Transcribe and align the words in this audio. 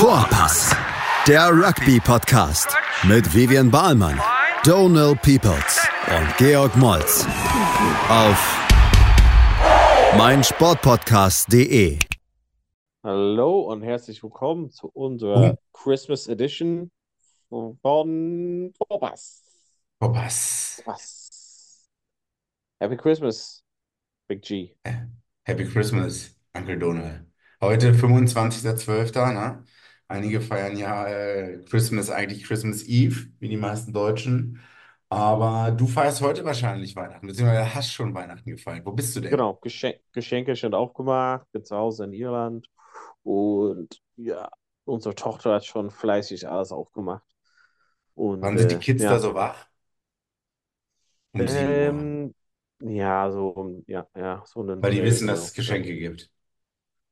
Vorpass, 0.00 0.74
der 1.28 1.50
Rugby-Podcast 1.50 2.74
mit 3.02 3.34
Vivian 3.34 3.70
Bahlmann, 3.70 4.18
Donal 4.64 5.14
Peoples 5.16 5.86
und 6.08 6.36
Georg 6.38 6.74
Moltz 6.78 7.26
auf 8.08 8.58
meinsportpodcast.de. 10.16 11.98
Hallo 13.02 13.60
und 13.70 13.82
herzlich 13.82 14.22
willkommen 14.22 14.70
zu 14.70 14.88
unserer 14.88 15.58
Christmas 15.74 16.28
Edition 16.28 16.90
von 17.50 18.72
Vorpass. 18.78 19.42
Vorpass. 19.98 20.82
Was? 20.86 21.90
Happy 22.80 22.96
Christmas, 22.96 23.62
Big 24.26 24.40
G. 24.40 24.74
Happy 25.44 25.66
Christmas, 25.66 26.34
Uncle 26.54 26.78
Donald. 26.78 27.26
Heute 27.60 27.92
25.12., 27.92 29.32
ne? 29.34 29.62
Einige 30.10 30.40
feiern 30.40 30.76
ja 30.76 31.06
äh, 31.08 31.62
Christmas 31.68 32.10
eigentlich 32.10 32.44
Christmas 32.44 32.82
Eve, 32.84 33.28
wie 33.38 33.48
die 33.48 33.56
meisten 33.56 33.92
Deutschen. 33.92 34.60
Aber 35.08 35.70
du 35.72 35.86
feierst 35.86 36.20
heute 36.20 36.44
wahrscheinlich 36.44 36.96
Weihnachten, 36.96 37.26
beziehungsweise 37.26 37.74
hast 37.74 37.92
schon 37.92 38.14
Weihnachten 38.14 38.50
gefeiert. 38.50 38.86
Wo 38.86 38.92
bist 38.92 39.16
du 39.16 39.20
denn? 39.20 39.36
Genau, 39.36 39.54
Geschen 39.62 39.94
Geschenke 40.12 40.56
sind 40.56 40.74
aufgemacht, 40.74 41.50
bin 41.52 41.64
zu 41.64 41.76
Hause 41.76 42.04
in 42.04 42.12
Irland 42.12 42.68
und 43.22 44.02
ja, 44.16 44.50
unsere 44.84 45.14
Tochter 45.14 45.54
hat 45.54 45.64
schon 45.66 45.90
fleißig 45.90 46.48
alles 46.48 46.72
aufgemacht. 46.72 47.24
Und 48.14 48.50
Wann 48.50 48.58
sind 48.58 48.70
die 48.70 48.78
äh, 48.78 48.80
Kids 48.80 49.04
ja, 49.04 49.18
da 49.18 49.18
so 49.18 49.32
wach? 49.34 49.66
Um 51.32 51.48
7 51.48 51.76
Uhr. 51.76 51.94
ähm, 51.94 52.34
ja, 52.80 53.30
so, 53.30 53.82
ja, 53.86 54.06
ja, 54.14 54.42
so 54.46 54.60
einen 54.60 54.82
Weil 54.82 54.92
die 54.92 55.02
Dreh, 55.02 55.04
wissen, 55.04 55.26
dass 55.26 55.44
es 55.44 55.52
Geschenke 55.54 55.96
gibt. 55.96 56.30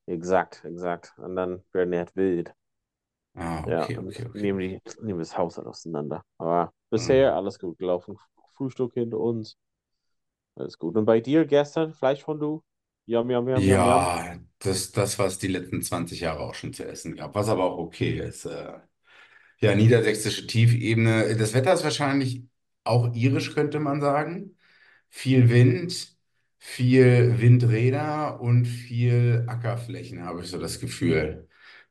Exakt, 0.06 0.64
exakt. 0.64 1.14
Und 1.18 1.36
dann 1.36 1.62
werden 1.72 1.92
die 1.92 1.98
halt 1.98 2.16
wild. 2.16 2.52
Ah, 3.38 3.64
Ja, 3.64 3.86
okay, 3.86 3.96
und 3.96 4.06
okay, 4.06 4.24
okay. 4.26 4.48
nehmen 4.48 4.60
die, 4.60 4.80
nehmen 5.02 5.18
das 5.20 5.36
Haus 5.36 5.58
halt 5.58 5.66
auseinander. 5.68 6.24
Aber 6.38 6.72
bisher 6.90 7.34
Hm. 7.34 7.36
alles 7.36 7.58
gut 7.58 7.78
gelaufen. 7.78 8.18
Frühstück 8.54 8.94
hinter 8.94 9.18
uns. 9.20 9.56
Alles 10.56 10.78
gut. 10.78 10.94
Und 10.96 11.06
bei 11.06 11.20
dir 11.20 11.46
gestern 11.46 11.94
Fleischfondue? 11.94 12.62
Yum, 13.06 13.30
yum, 13.30 13.48
yum, 13.48 13.66
yum, 13.68 13.84
yum. 13.86 14.08
Ja, 14.08 14.38
das, 14.60 14.92
das, 14.92 15.18
was 15.18 15.38
die 15.38 15.48
letzten 15.48 15.82
20 15.82 16.20
Jahre 16.20 16.40
auch 16.40 16.54
schon 16.54 16.72
zu 16.72 16.84
essen 16.84 17.16
gab, 17.16 17.34
was 17.34 17.48
aber 17.48 17.64
auch 17.64 17.78
okay 17.78 18.18
ist. 18.18 18.44
Äh, 18.44 18.78
ja, 19.60 19.74
niedersächsische 19.76 20.46
Tiefebene. 20.46 21.36
Das 21.36 21.54
Wetter 21.54 21.74
ist 21.74 21.84
wahrscheinlich 21.84 22.44
auch 22.84 23.14
irisch, 23.14 23.54
könnte 23.54 23.80
man 23.80 24.00
sagen. 24.02 24.56
Viel 25.10 25.50
Wind, 25.50 26.16
viel 26.58 27.40
Windräder 27.40 28.40
und 28.40 28.66
viel 28.66 29.44
Ackerflächen, 29.48 30.22
habe 30.24 30.42
ich 30.42 30.48
so 30.50 30.58
das 30.58 30.80
Gefühl. 30.80 31.47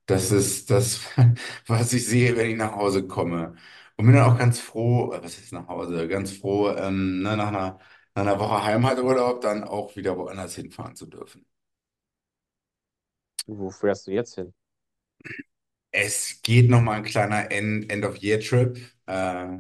Das 0.08 0.31
ist 0.31 0.72
das, 0.72 1.02
was 1.67 1.94
ich 1.94 2.08
sehe, 2.08 2.38
wenn 2.38 2.52
ich 2.52 2.58
nach 2.58 2.73
Hause 2.75 3.08
komme. 3.08 3.55
Und 3.97 4.08
bin 4.08 4.16
dann 4.16 4.31
auch 4.31 4.39
ganz 4.39 4.59
froh, 4.59 5.14
äh, 5.14 5.23
was 5.23 5.39
ist 5.39 5.53
nach 5.53 5.67
Hause? 5.69 6.08
Ganz 6.09 6.33
froh, 6.33 6.69
ähm, 6.72 7.22
ne, 7.23 7.38
nach 7.38 7.49
einer, 7.49 7.80
nach 8.16 8.23
einer 8.23 8.39
Woche 8.39 8.64
Heimaturlaub 8.66 9.41
dann 9.41 9.64
auch 9.66 9.95
wieder 9.97 10.17
woanders 10.17 10.55
hinfahren 10.55 10.95
zu 10.95 11.08
dürfen. 11.08 11.45
Wo 13.47 13.69
fährst 13.72 14.08
du 14.08 14.11
jetzt 14.11 14.36
hin? 14.36 14.53
Es 15.91 16.42
geht 16.44 16.69
nochmal 16.69 16.97
ein 16.97 17.03
kleiner 17.03 17.52
End, 17.52 17.92
End-of-Year-Trip. 17.92 18.77
Äh, 19.08 19.58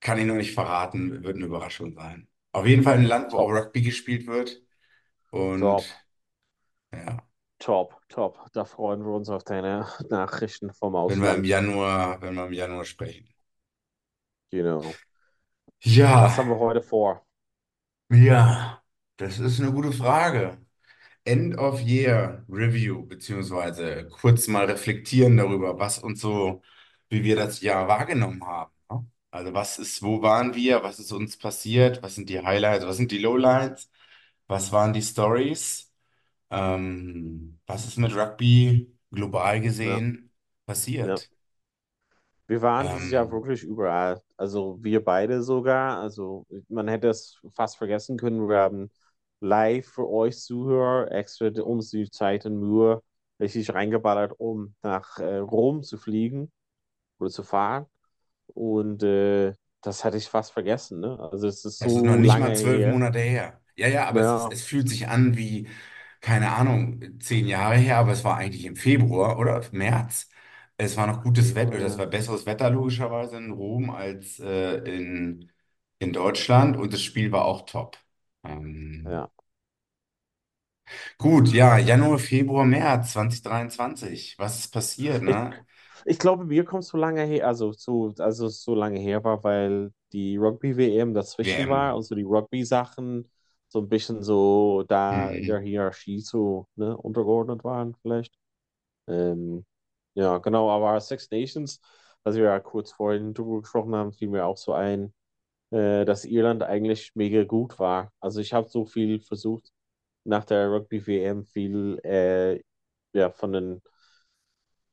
kann 0.00 0.18
ich 0.18 0.26
noch 0.26 0.36
nicht 0.36 0.54
verraten, 0.54 1.24
wird 1.24 1.36
eine 1.36 1.46
Überraschung 1.46 1.94
sein. 1.94 2.28
Auf 2.52 2.66
jeden 2.66 2.84
Fall 2.84 2.96
ein 2.98 3.04
Land, 3.04 3.32
wo 3.32 3.38
auch 3.38 3.50
Top, 3.50 3.52
Rugby 3.52 3.82
gespielt 3.82 4.26
wird. 4.28 4.62
Und 5.30 5.80
top, 5.80 5.86
ja, 6.92 7.26
top, 7.58 8.00
top. 8.08 8.50
Da 8.52 8.64
freuen 8.64 9.04
wir 9.04 9.12
uns 9.12 9.28
auf 9.28 9.44
deine 9.44 9.86
Nachrichten 10.10 10.72
vom 10.72 10.94
wenn 11.06 11.20
wir 11.22 11.34
im 11.34 11.42
Ausland. 11.42 11.44
Januar, 11.44 12.20
wenn 12.22 12.34
wir 12.36 12.46
im 12.46 12.52
Januar 12.52 12.84
sprechen. 12.84 13.28
Genau. 14.50 15.00
Was 16.18 16.36
Ja, 16.36 16.36
haben 16.36 16.48
wir 16.50 16.58
heute 16.58 16.82
vor? 16.82 17.24
ja, 18.10 18.82
das 19.16 19.38
ist 19.38 19.60
eine 19.60 19.72
gute 19.72 19.92
Frage. 19.92 20.58
End 21.24 21.58
of 21.58 21.80
Year 21.82 22.44
Review, 22.48 23.06
beziehungsweise 23.06 24.08
kurz 24.08 24.48
mal 24.48 24.66
reflektieren 24.66 25.36
darüber, 25.38 25.78
was 25.78 25.98
uns 26.00 26.20
so, 26.22 26.62
wie 27.10 27.24
wir 27.24 27.36
das 27.36 27.60
Jahr 27.62 27.88
wahrgenommen 27.88 28.44
haben. 28.46 28.72
ne? 28.90 29.06
Also 29.32 29.54
was 29.54 29.78
ist, 29.78 30.02
wo 30.02 30.22
waren 30.22 30.54
wir, 30.54 30.82
was 30.84 30.98
ist 31.00 31.12
uns 31.12 31.38
passiert, 31.38 32.02
was 32.02 32.16
sind 32.16 32.30
die 32.30 32.40
Highlights, 32.40 32.86
was 32.86 32.96
sind 32.98 33.12
die 33.12 33.18
Lowlights, 33.18 33.90
was 34.48 34.72
waren 34.72 34.92
die 34.94 35.02
Stories, 35.02 35.85
ähm, 36.50 37.60
was 37.66 37.86
ist 37.86 37.96
mit 37.98 38.14
Rugby 38.14 38.92
global 39.10 39.60
Ja, 39.82 40.02
gesehen 40.02 40.32
ja. 41.00 41.18
passiert. 41.18 41.30
Wir 42.48 42.62
waren 42.62 42.88
dieses 42.88 43.10
Jahr 43.10 43.30
Ähm, 43.30 43.32
wirklich 43.32 43.64
überall. 43.64 44.22
Also 44.36 44.78
wir 44.82 45.04
beide 45.04 45.42
sogar. 45.42 45.98
Also 46.00 46.46
man 46.68 46.86
hätte 46.88 47.08
es 47.08 47.40
fast 47.54 47.76
vergessen 47.76 48.16
können. 48.16 48.48
Wir 48.48 48.58
haben 48.58 48.90
live 49.40 49.86
für 49.88 50.08
euch 50.08 50.38
Zuhörer 50.40 51.10
extra 51.12 51.48
uns 51.62 51.90
die 51.90 52.08
Zeit 52.10 52.46
und 52.46 52.58
Mühe 52.60 53.02
richtig 53.40 53.74
reingeballert, 53.74 54.32
um 54.38 54.74
nach 54.82 55.18
äh, 55.18 55.38
Rom 55.38 55.82
zu 55.82 55.98
fliegen 55.98 56.52
oder 57.18 57.30
zu 57.30 57.42
fahren. 57.44 57.86
Und 58.48 59.02
äh, 59.04 59.54
das 59.82 60.04
hatte 60.04 60.18
ich 60.18 60.28
fast 60.28 60.52
vergessen, 60.52 61.00
ne? 61.00 61.18
Also 61.20 61.48
es 61.48 61.64
ist 61.64 61.78
Es 61.78 61.94
ist 61.94 62.04
noch 62.04 62.16
so 62.16 62.18
nicht 62.18 62.38
lange 62.38 62.38
mal 62.38 62.54
zwölf 62.54 62.84
her. 62.84 62.86
Monate 62.86 63.18
her. 63.20 63.60
Ja, 63.76 63.88
ja, 63.88 64.06
aber 64.08 64.20
es 64.20 64.32
ist, 64.32 64.44
Ja, 64.44 64.50
es 64.50 64.62
fühlt 64.64 64.88
sich 64.88 65.08
an 65.08 65.36
wie, 65.36 65.68
keine 66.20 66.52
Ahnung, 66.54 67.20
zehn 67.20 67.46
Jahre 67.46 67.76
her, 67.76 67.98
aber 67.98 68.12
es 68.12 68.24
war 68.24 68.36
eigentlich 68.36 68.64
im 68.64 68.76
Februar 68.76 69.38
oder 69.38 69.62
März. 69.72 70.28
Es 70.76 70.96
war 70.96 71.06
noch 71.06 71.22
gutes 71.22 71.54
Wetter, 71.54 71.78
das 71.78 71.96
ja, 71.96 71.98
war 71.98 72.06
besseres 72.06 72.46
Wetter 72.46 72.70
logischerweise 72.70 73.36
in 73.38 73.50
Rom 73.52 73.90
als 73.90 74.38
äh, 74.40 74.76
in, 74.78 75.50
in 75.98 76.12
Deutschland 76.12 76.76
und 76.76 76.92
das 76.92 77.02
Spiel 77.02 77.32
war 77.32 77.44
auch 77.46 77.62
top. 77.66 77.98
Ähm, 78.44 79.10
ja. 79.10 79.30
gut, 81.18 81.48
ja, 81.52 81.78
Januar, 81.78 82.18
Februar, 82.18 82.64
März 82.64 83.12
2023. 83.12 84.34
Was 84.38 84.58
ist 84.58 84.68
passiert, 84.72 85.22
Ich, 85.24 85.38
ne? 85.42 85.66
ich 86.04 86.18
glaube, 86.18 86.44
mir 86.44 86.64
kommt 86.64 86.84
so 86.84 86.96
lange 86.96 87.24
her, 87.24 87.46
also 87.46 87.72
so, 87.72 88.14
also 88.18 88.48
so 88.48 88.74
lange 88.74 88.98
her 89.00 89.24
war, 89.24 89.42
weil 89.44 89.92
die 90.12 90.36
Rugby-WM 90.36 91.14
dazwischen 91.14 91.68
war 91.68 91.96
WM. 91.96 91.96
und 91.96 92.02
so 92.04 92.14
die 92.14 92.22
Rugby-Sachen 92.24 93.30
so 93.68 93.80
ein 93.80 93.88
bisschen 93.88 94.22
so 94.22 94.84
da 94.88 95.30
in 95.30 95.46
der 95.46 95.58
Mhm. 95.58 95.60
Hierarchie 95.60 96.20
so 96.20 96.68
ne, 96.76 96.96
untergeordnet 96.96 97.64
waren, 97.64 97.94
vielleicht. 98.02 98.34
Ähm, 99.08 99.64
ja, 100.14 100.38
genau, 100.38 100.70
aber 100.70 101.00
Six 101.00 101.30
Nations, 101.30 101.80
was 102.24 102.36
wir 102.36 102.44
ja 102.44 102.60
kurz 102.60 102.92
vorhin 102.92 103.34
drüber 103.34 103.60
gesprochen 103.62 103.94
haben, 103.94 104.12
fiel 104.12 104.28
mir 104.28 104.46
auch 104.46 104.56
so 104.56 104.72
ein, 104.72 105.12
äh, 105.72 106.04
dass 106.04 106.24
Irland 106.24 106.62
eigentlich 106.62 107.12
mega 107.16 107.44
gut 107.44 107.78
war. 107.78 108.12
Also 108.20 108.40
ich 108.40 108.52
habe 108.54 108.68
so 108.68 108.86
viel 108.86 109.20
versucht, 109.20 109.72
nach 110.24 110.44
der 110.44 110.70
Rugby-WM 110.70 111.44
viel 111.46 112.00
äh, 112.04 112.62
ja, 113.14 113.30
von 113.32 113.52
den 113.52 113.82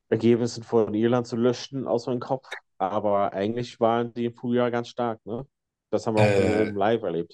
Ergebnissen 0.09 0.63
von 0.63 0.93
Irland 0.93 1.27
zu 1.27 1.35
löschen 1.35 1.87
aus 1.87 2.07
meinem 2.07 2.19
Kopf. 2.21 2.57
Aber 2.77 3.33
eigentlich 3.33 3.79
waren 3.79 4.13
die 4.13 4.25
im 4.25 4.33
Frühjahr 4.33 4.71
ganz 4.71 4.87
stark, 4.89 5.25
ne? 5.25 5.45
Das 5.89 6.07
haben 6.07 6.15
wir 6.15 6.21
auch 6.21 6.37
in 6.37 6.45
Rom 6.45 6.75
Äh, 6.75 6.77
live 6.77 7.03
erlebt. 7.03 7.33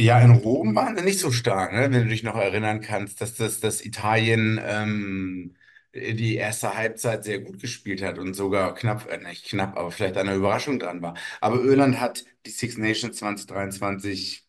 Ja, 0.00 0.20
in 0.20 0.30
Rom 0.30 0.76
waren 0.76 0.96
sie 0.96 1.02
nicht 1.02 1.18
so 1.18 1.32
stark, 1.32 1.72
ne? 1.72 1.80
Wenn 1.90 2.04
du 2.04 2.06
dich 2.06 2.22
noch 2.22 2.36
erinnern 2.36 2.80
kannst, 2.80 3.20
dass 3.20 3.34
das, 3.34 3.58
dass 3.58 3.84
Italien 3.84 4.60
ähm, 4.62 5.56
die 5.92 6.36
erste 6.36 6.74
Halbzeit 6.76 7.24
sehr 7.24 7.40
gut 7.40 7.60
gespielt 7.60 8.00
hat 8.02 8.18
und 8.18 8.34
sogar 8.34 8.74
knapp, 8.76 9.08
äh, 9.10 9.18
nicht 9.18 9.46
knapp, 9.46 9.76
aber 9.76 9.90
vielleicht 9.90 10.16
an 10.16 10.28
einer 10.28 10.36
Überraschung 10.36 10.78
dran 10.78 11.02
war. 11.02 11.14
Aber 11.40 11.60
Irland 11.64 11.98
hat 12.00 12.24
die 12.46 12.50
Six 12.50 12.76
Nations 12.78 13.16
2023 13.18 14.46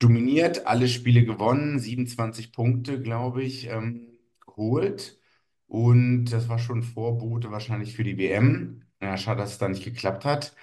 dominiert, 0.00 0.66
alle 0.66 0.88
Spiele 0.88 1.24
gewonnen, 1.24 1.78
27 1.80 2.52
Punkte, 2.52 3.00
glaube 3.02 3.42
ich, 3.44 3.68
ähm, 3.68 4.18
geholt. 4.46 5.18
Und 5.68 6.26
das 6.26 6.48
war 6.48 6.58
schon 6.58 6.82
Vorbote 6.82 7.50
wahrscheinlich 7.52 7.94
für 7.96 8.04
die 8.04 8.18
WM. 8.18 8.82
Ja, 9.02 9.16
schade, 9.18 9.40
dass 9.42 9.52
es 9.52 9.58
da 9.58 9.68
nicht 9.68 9.84
geklappt 9.84 10.24
hat. 10.24 10.54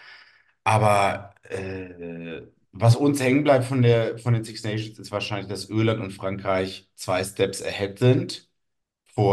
Aber 0.63 1.35
äh, 1.49 2.41
was 2.73 2.95
uns 2.97 3.21
hängen 3.21 3.43
bleibt 3.43 3.65
von 3.65 3.81
der, 3.83 4.17
von 4.19 4.33
den 4.35 4.43
Six 4.45 4.63
Nations 4.63 4.99
ist 4.99 5.11
wahrscheinlich, 5.11 5.47
dass 5.47 5.69
Irland 5.69 6.01
und 6.01 6.11
Frankreich 6.11 6.89
zwei 6.95 7.23
Steps 7.23 7.61
ahead 7.63 7.99
sind 7.99 8.49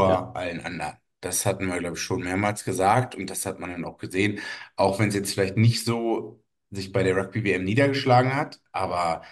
Ja, 0.02 0.20
vor 0.22 0.36
allen 0.36 0.60
anderen. 0.60 0.94
Das 1.20 1.46
hatten 1.46 1.66
wir, 1.68 1.78
glaube 1.78 1.96
ich, 1.96 2.02
schon 2.02 2.22
mehrmals 2.22 2.64
gesagt 2.64 3.14
und 3.14 3.28
das 3.30 3.46
hat 3.46 3.60
man 3.60 3.70
dann 3.70 3.84
auch 3.84 3.98
gesehen, 3.98 4.40
auch 4.76 4.98
wenn 4.98 5.08
es 5.10 5.14
jetzt 5.14 5.32
vielleicht 5.34 5.56
nicht 5.58 5.84
so 5.84 6.42
sich 6.70 6.92
bei 6.92 7.02
der 7.02 7.16
Rugby-WM 7.16 7.64
niedergeschlagen 7.64 8.34
hat, 8.34 8.60
aber 8.72 9.22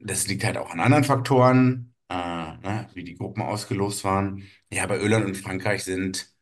das 0.00 0.26
liegt 0.28 0.44
halt 0.44 0.56
auch 0.56 0.70
an 0.70 0.80
anderen 0.80 1.04
Faktoren, 1.04 1.94
äh, 2.08 2.14
ne, 2.14 2.88
wie 2.94 3.04
die 3.04 3.16
Gruppen 3.16 3.42
ausgelost 3.42 4.04
waren. 4.04 4.44
Ja, 4.72 4.84
aber 4.84 5.00
Irland 5.00 5.26
und 5.26 5.36
Frankreich 5.36 5.84
sind 5.84 6.34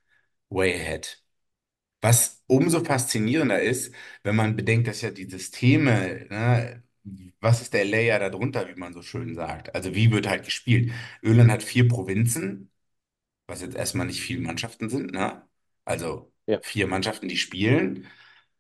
way 0.50 0.75
ahead. 0.75 1.22
Was 2.02 2.44
umso 2.46 2.84
faszinierender 2.84 3.60
ist, 3.60 3.93
wenn 4.22 4.37
man 4.37 4.56
bedenkt, 4.56 4.87
dass 4.88 5.00
ja 5.02 5.10
die 5.10 5.28
Systeme, 5.28 6.26
ne, 6.31 6.82
was 7.40 7.60
ist 7.62 7.75
der 7.75 7.84
Layer 7.84 8.19
darunter, 8.19 8.69
wie 8.69 8.78
man 8.78 8.93
so 8.94 9.02
schön 9.02 9.34
sagt? 9.34 9.75
Also 9.75 9.94
wie 9.94 10.10
wird 10.12 10.28
halt 10.28 10.44
gespielt? 10.44 10.93
Irland 11.22 11.50
hat 11.50 11.62
vier 11.62 11.88
Provinzen 11.88 12.70
was 13.46 13.60
jetzt 13.62 13.76
erstmal 13.76 14.06
nicht 14.06 14.20
viele 14.20 14.40
Mannschaften 14.43 14.88
sind, 14.90 15.12
ne? 15.12 15.46
Also 15.84 16.32
Ja. 16.46 16.60
vier 16.62 16.87
Mannschaften, 16.87 17.28
die 17.28 17.37
spielen. 17.37 18.06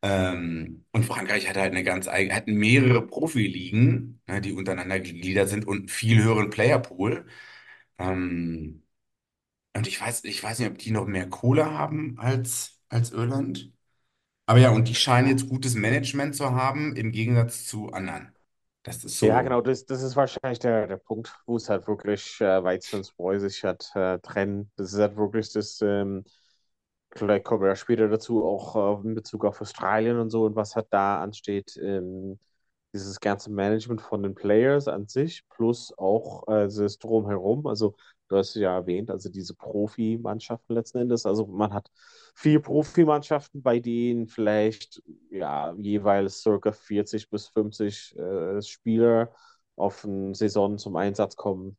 Ähm, 0.02 0.84
und 0.92 1.04
Frankreich 1.04 1.48
hat 1.48 1.56
halt 1.56 1.72
eine 1.72 1.84
ganz 1.84 2.08
eigene, 2.08 2.34
hat 2.34 2.46
mehrere 2.48 3.06
Profiligen, 3.06 4.20
ne, 4.26 4.40
die 4.40 4.52
untereinander 4.52 5.00
gegliedert 5.00 5.48
sind 5.48 5.66
und 5.66 5.78
einen 5.78 5.88
viel 5.88 6.22
höheren 6.22 6.50
Playerpool. 6.50 7.26
Ähm, 7.98 8.82
und 9.76 9.86
ich 9.86 10.00
weiß, 10.00 10.24
ich 10.24 10.42
weiß 10.42 10.58
nicht, 10.60 10.70
ob 10.70 10.78
die 10.78 10.90
noch 10.90 11.06
mehr 11.06 11.28
Kohle 11.28 11.66
haben 11.70 12.18
als, 12.18 12.75
als 12.88 13.12
Irland. 13.12 13.72
Aber 14.46 14.60
ja, 14.60 14.70
und 14.70 14.88
die 14.88 14.94
scheinen 14.96 15.28
jetzt 15.28 15.48
gutes 15.48 15.74
Management 15.74 16.36
zu 16.36 16.52
haben, 16.52 16.96
im 16.96 17.12
Gegensatz 17.12 17.66
zu 17.66 17.92
anderen. 17.92 18.32
Das 18.84 19.04
ist 19.04 19.18
Ja, 19.20 19.40
genau, 19.42 19.60
so. 19.60 19.62
das, 19.62 19.86
das 19.86 20.02
ist 20.02 20.14
wahrscheinlich 20.14 20.58
der, 20.58 20.86
der 20.86 20.98
Punkt, 20.98 21.32
wo 21.46 21.56
es 21.56 21.68
halt 21.70 21.86
wirklich 21.88 22.38
äh, 22.40 22.62
Weizen 22.62 22.96
und 22.96 23.06
Spreu 23.06 23.38
sich 23.38 23.64
hat 23.64 23.90
äh, 23.94 24.18
trennen. 24.18 24.70
Das 24.76 24.92
ist 24.92 24.98
halt 25.00 25.16
wirklich 25.16 25.50
das, 25.52 25.80
ähm, 25.80 26.24
vielleicht 27.16 27.44
kommen 27.44 27.62
wir 27.62 27.68
ja 27.70 27.76
später 27.76 28.08
dazu, 28.08 28.44
auch 28.44 29.00
äh, 29.04 29.08
in 29.08 29.14
Bezug 29.14 29.44
auf 29.44 29.60
Australien 29.60 30.18
und 30.18 30.30
so 30.30 30.44
und 30.46 30.56
was 30.56 30.76
halt 30.76 30.88
da 30.90 31.22
ansteht. 31.22 31.76
Ähm, 31.82 32.38
dieses 32.94 33.20
ganze 33.20 33.50
Management 33.52 34.02
von 34.02 34.22
den 34.22 34.34
Players 34.34 34.88
an 34.88 35.06
sich, 35.08 35.44
plus 35.50 35.92
auch 35.98 36.48
äh, 36.48 36.68
das 36.68 36.98
Drumherum. 36.98 37.66
Also, 37.66 37.96
du 38.28 38.36
hast 38.36 38.54
ja 38.54 38.74
erwähnt, 38.76 39.10
also 39.10 39.28
diese 39.30 39.54
Profimannschaften 39.54 40.74
letzten 40.74 40.98
Endes. 40.98 41.26
Also, 41.26 41.46
man 41.46 41.72
hat 41.72 41.90
vier 42.34 42.60
Profimannschaften, 42.60 43.62
bei 43.62 43.80
denen 43.80 44.26
vielleicht 44.28 45.02
ja 45.30 45.74
jeweils 45.78 46.42
circa 46.42 46.72
40 46.72 47.30
bis 47.30 47.48
50 47.48 48.16
äh, 48.18 48.60
Spieler 48.62 49.32
auf 49.76 50.04
eine 50.04 50.34
Saison 50.34 50.78
zum 50.78 50.96
Einsatz 50.96 51.36
kommen. 51.36 51.76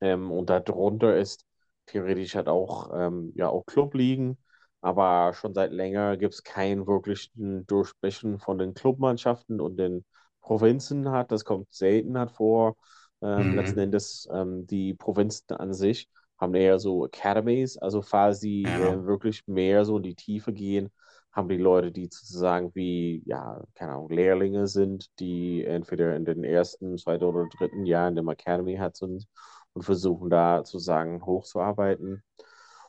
Ähm, 0.00 0.30
und 0.30 0.50
darunter 0.50 1.16
ist 1.16 1.44
theoretisch 1.86 2.34
halt 2.34 2.48
auch, 2.48 2.90
ähm, 2.94 3.32
ja, 3.36 3.48
auch 3.48 3.64
Clubligen. 3.66 4.38
Aber 4.80 5.32
schon 5.34 5.54
seit 5.54 5.72
länger 5.72 6.16
gibt 6.16 6.34
es 6.34 6.42
keinen 6.42 6.86
wirklichen 6.86 7.66
Durchbrechen 7.66 8.38
von 8.38 8.58
den 8.58 8.74
Clubmannschaften 8.74 9.60
und 9.60 9.76
den 9.78 10.04
Provinzen 10.40 11.10
hat. 11.10 11.32
Das 11.32 11.44
kommt 11.44 11.72
selten 11.74 12.18
halt 12.18 12.30
vor. 12.32 12.76
Ähm, 13.22 13.54
letzten 13.54 13.78
Mhm. 13.78 13.84
Endes, 13.84 14.28
ähm, 14.32 14.66
die 14.66 14.94
Provinzen 14.94 15.56
an 15.56 15.72
sich 15.74 16.08
haben 16.38 16.54
eher 16.54 16.78
so 16.78 17.04
Academies. 17.04 17.78
Also 17.78 18.02
falls 18.02 18.40
sie 18.40 18.76
äh, 18.76 18.78
Ja. 18.80 19.06
wirklich 19.06 19.46
mehr 19.46 19.84
so 19.84 19.96
in 19.98 20.02
die 20.02 20.14
Tiefe 20.14 20.52
gehen, 20.52 20.90
haben 21.32 21.48
die 21.48 21.56
Leute, 21.58 21.92
die 21.92 22.04
sozusagen 22.04 22.74
wie, 22.74 23.22
ja, 23.26 23.62
keine 23.74 23.92
Ahnung, 23.92 24.08
Lehrlinge 24.10 24.66
sind, 24.66 25.08
die 25.20 25.64
entweder 25.64 26.16
in 26.16 26.24
den 26.24 26.44
ersten, 26.44 26.96
zweiten 26.98 27.24
oder 27.24 27.46
dritten 27.46 27.84
Jahren 27.86 28.14
der 28.14 28.24
Academy 28.26 28.76
hat 28.76 28.96
sind 28.96 29.26
und 29.74 29.82
versuchen 29.82 30.30
da 30.30 30.58
sozusagen 30.64 31.24
hochzuarbeiten. 31.26 32.22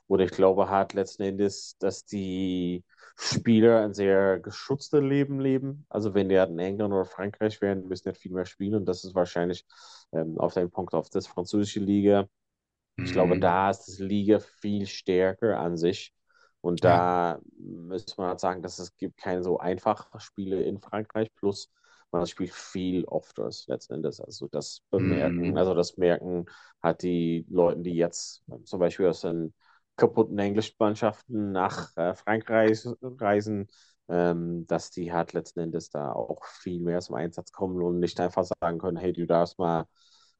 Und 0.07 0.19
ich 0.21 0.31
glaube 0.31 0.69
halt 0.69 0.93
letzten 0.93 1.23
Endes, 1.23 1.75
dass 1.79 2.05
die 2.05 2.83
Spieler 3.17 3.81
ein 3.83 3.93
sehr 3.93 4.39
geschütztes 4.39 5.01
Leben 5.01 5.39
leben. 5.39 5.85
Also 5.89 6.13
wenn 6.13 6.29
die 6.29 6.39
halt 6.39 6.49
in 6.49 6.59
England 6.59 6.93
oder 6.93 7.05
Frankreich 7.05 7.59
wären, 7.61 7.87
müssen 7.87 8.09
nicht 8.09 8.21
viel 8.21 8.31
mehr 8.31 8.45
spielen. 8.45 8.75
Und 8.75 8.85
das 8.85 9.03
ist 9.03 9.15
wahrscheinlich 9.15 9.65
ähm, 10.13 10.37
auf 10.39 10.53
den 10.53 10.69
Punkt 10.71 10.93
auf 10.93 11.09
das 11.09 11.27
französische 11.27 11.79
Liga. 11.79 12.27
Ich 13.03 13.11
glaube, 13.13 13.37
Mhm. 13.37 13.39
da 13.39 13.69
ist 13.69 13.85
das 13.87 13.99
Liga 13.99 14.39
viel 14.39 14.85
stärker 14.87 15.59
an 15.59 15.77
sich. 15.77 16.13
Und 16.61 16.83
Ja. 16.83 17.07
da 17.07 17.39
müsste 17.57 18.15
man 18.17 18.29
halt 18.29 18.39
sagen, 18.39 18.61
dass 18.61 18.79
es 18.79 18.95
gibt 18.97 19.17
keine 19.17 19.43
so 19.43 19.59
einfachen 19.59 20.19
Spiele 20.19 20.61
in 20.63 20.79
Frankreich. 20.79 21.33
Plus, 21.35 21.71
man 22.11 22.25
spielt 22.27 22.51
viel 22.53 23.05
öfters 23.07 23.67
letzten 23.67 23.95
Endes. 23.95 24.19
Also 24.19 24.47
das 24.49 24.81
bemerken, 24.89 25.55
Mhm. 25.55 25.57
also 25.57 25.73
das 25.73 25.97
merken 25.97 26.45
halt 26.81 27.03
die 27.03 27.45
Leute, 27.49 27.81
die 27.81 27.95
jetzt 27.95 28.43
ähm, 28.51 28.65
zum 28.65 28.79
Beispiel 28.79 29.07
aus 29.07 29.21
den 29.21 29.53
kaputten 29.95 30.37
Englischmannschaften 30.39 31.51
nach 31.51 31.95
äh, 31.97 32.13
Frankreich 32.15 32.85
reisen, 33.01 33.67
dass 34.07 34.91
die 34.91 35.11
halt 35.13 35.33
letzten 35.33 35.59
Endes 35.61 35.89
da 35.89 36.11
auch 36.13 36.45
viel 36.45 36.79
mehr 36.79 36.99
zum 37.01 37.15
Einsatz 37.15 37.51
kommen 37.51 37.81
und 37.81 37.99
nicht 37.99 38.19
einfach 38.19 38.45
sagen 38.61 38.79
können, 38.79 38.97
hey, 38.97 39.13
du 39.13 39.25
darfst 39.27 39.59
mal 39.59 39.85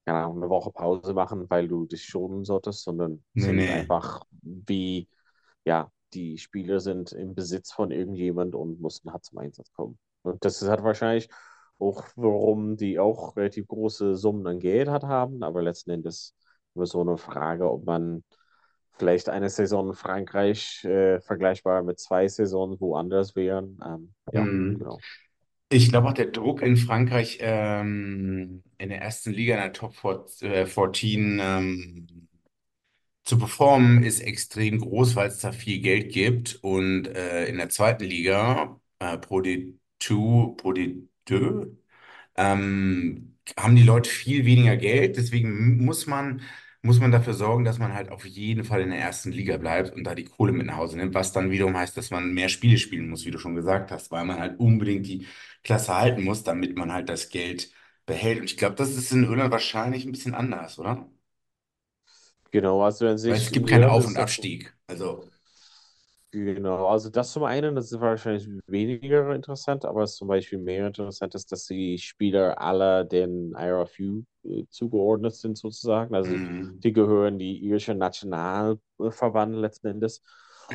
keine 0.06 0.20
Ahnung, 0.20 0.38
eine 0.38 0.50
Woche 0.50 0.72
Pause 0.72 1.14
machen, 1.14 1.50
weil 1.50 1.68
du 1.68 1.86
dich 1.86 2.06
schonen 2.06 2.46
solltest, 2.46 2.84
sondern 2.84 3.24
Nee, 3.36 3.54
sind 3.54 3.68
nee. 3.68 3.70
einfach 3.70 4.24
wie, 4.42 5.10
ja, 5.66 5.92
die 6.14 6.38
Spieler 6.38 6.80
sind 6.80 7.12
im 7.12 7.36
Besitz 7.36 7.72
von 7.74 7.92
irgendjemand 7.92 8.56
und 8.56 8.80
mussten 8.82 9.12
halt 9.12 9.26
zum 9.26 9.40
Einsatz 9.40 9.72
kommen. 9.74 9.98
Und 10.24 10.44
das 10.46 10.62
ist 10.62 10.70
halt 10.70 10.84
wahrscheinlich 10.84 11.30
auch, 11.80 12.06
warum 12.16 12.78
die 12.78 13.00
auch 13.00 13.36
relativ 13.36 13.68
große 13.68 14.16
Summen 14.16 14.48
an 14.48 14.60
Geld 14.60 14.88
hat 14.90 15.04
haben, 15.04 15.44
aber 15.44 15.62
letzten 15.62 15.92
Endes 15.92 16.36
immer 16.74 16.86
so 16.86 17.02
eine 17.02 17.18
Frage, 17.18 17.70
ob 17.72 17.86
man 17.86 18.24
vielleicht 18.98 19.30
eine 19.30 19.50
Saison 19.50 19.90
in 19.90 19.96
Frankreich 19.96 20.84
äh, 20.86 21.20
vergleichbar 21.22 21.84
mit 21.84 22.00
zwei 22.00 22.28
Saisonen 22.28 22.80
woanders 22.80 23.36
wären. 23.36 23.80
Ähm, 23.86 24.14
ja, 24.32 24.50
Mhm. 24.50 24.78
genau. 24.78 25.04
Ich 25.72 25.90
glaube 25.90 26.10
auch 26.10 26.14
der 26.14 26.28
Druck 26.28 26.62
in 26.62 26.78
Frankreich 26.78 27.40
ähm, 27.42 28.64
in 28.78 28.90
der 28.90 29.02
ersten 29.02 29.32
Liga 29.34 29.56
in 29.56 29.62
der 29.62 29.74
Top 29.74 29.96
14, 29.96 30.52
äh, 30.52 30.66
14 30.68 31.40
ähm, 31.42 32.30
zu 33.24 33.38
performen 33.38 34.04
ist 34.04 34.22
extrem 34.22 34.80
groß, 34.80 35.16
weil 35.16 35.28
es 35.30 35.40
da 35.40 35.52
viel 35.52 35.80
Geld 35.82 36.12
gibt. 36.14 36.60
Und 36.64 37.08
äh, 37.08 37.46
in 37.48 37.58
der 37.58 37.70
zweiten 37.70 38.06
Liga, 38.06 38.80
äh, 39.00 39.18
Pro 39.18 39.42
D2, 39.42 40.56
Pro 40.58 40.74
D2, 40.74 41.78
ähm, 42.38 43.38
haben 43.58 43.76
die 43.76 43.84
Leute 43.84 44.10
viel 44.10 44.46
weniger 44.46 44.78
Geld. 44.78 45.18
Deswegen 45.18 45.84
muss 45.86 46.08
man, 46.08 46.42
muss 46.82 47.00
man 47.00 47.12
dafür 47.12 47.34
sorgen, 47.34 47.64
dass 47.66 47.80
man 47.80 47.94
halt 47.94 48.10
auf 48.12 48.26
jeden 48.26 48.64
Fall 48.64 48.82
in 48.82 48.90
der 48.92 49.00
ersten 49.00 49.32
Liga 49.32 49.58
bleibt 49.58 49.94
und 49.96 50.04
da 50.04 50.16
die 50.16 50.26
Kohle 50.26 50.52
mit 50.54 50.66
nach 50.68 50.78
Hause 50.78 50.98
nimmt, 50.98 51.14
was 51.14 51.32
dann 51.34 51.52
wiederum 51.52 51.76
heißt, 51.78 51.98
dass 51.98 52.12
man 52.12 52.34
mehr 52.34 52.50
Spiele 52.50 52.78
spielen 52.78 53.10
muss, 53.10 53.26
wie 53.26 53.32
du 53.32 53.40
schon 53.40 53.56
gesagt 53.56 53.92
hast, 53.92 54.12
weil 54.12 54.26
man 54.26 54.40
halt 54.40 54.60
unbedingt 54.60 55.08
die 55.08 55.28
Klasse 55.64 55.96
halten 55.96 56.24
muss, 56.24 56.44
damit 56.44 56.78
man 56.78 56.92
halt 56.94 57.10
das 57.10 57.30
Geld 57.30 57.72
behält. 58.06 58.40
Und 58.40 58.46
ich 58.52 58.58
glaube, 58.58 58.76
das 58.76 58.96
ist 58.96 59.12
in 59.12 59.24
Irland 59.26 59.52
wahrscheinlich 59.52 60.06
ein 60.06 60.12
bisschen 60.12 60.36
anders, 60.36 60.80
oder? 60.80 61.10
Genau, 62.52 62.82
also 62.84 63.16
Weil 63.26 63.38
sich 63.38 63.42
es 63.42 63.52
in 63.52 63.66
gibt 63.66 63.70
keinen 63.70 63.84
Auf- 63.86 64.08
und 64.08 64.18
es 64.18 64.18
Abstieg. 64.18 64.76
Also, 64.88 65.30
Genau, 66.32 66.88
also 66.88 67.10
das 67.10 67.32
zum 67.32 67.44
einen, 67.46 67.76
das 67.76 67.92
ist 67.92 68.02
wahrscheinlich 68.02 68.48
weniger 68.68 69.34
interessant, 69.34 69.86
aber 69.86 70.02
was 70.02 70.16
zum 70.18 70.28
Beispiel 70.28 70.60
mehr 70.60 70.88
interessant 70.88 71.34
ist, 71.36 71.50
dass 71.54 71.66
die 71.66 71.98
Spieler 71.98 72.60
alle 72.62 73.06
den 73.06 73.54
IRFU 73.54 74.24
äh, 74.44 74.66
zugeordnet 74.70 75.34
sind 75.36 75.58
sozusagen. 75.58 76.14
Also 76.14 76.38
mh, 76.38 76.80
die 76.84 76.92
gehören 76.92 77.40
die 77.40 77.58
irische 77.66 77.96
Nationalverband 77.96 79.56
letzten 79.56 79.88
Endes. 79.88 80.22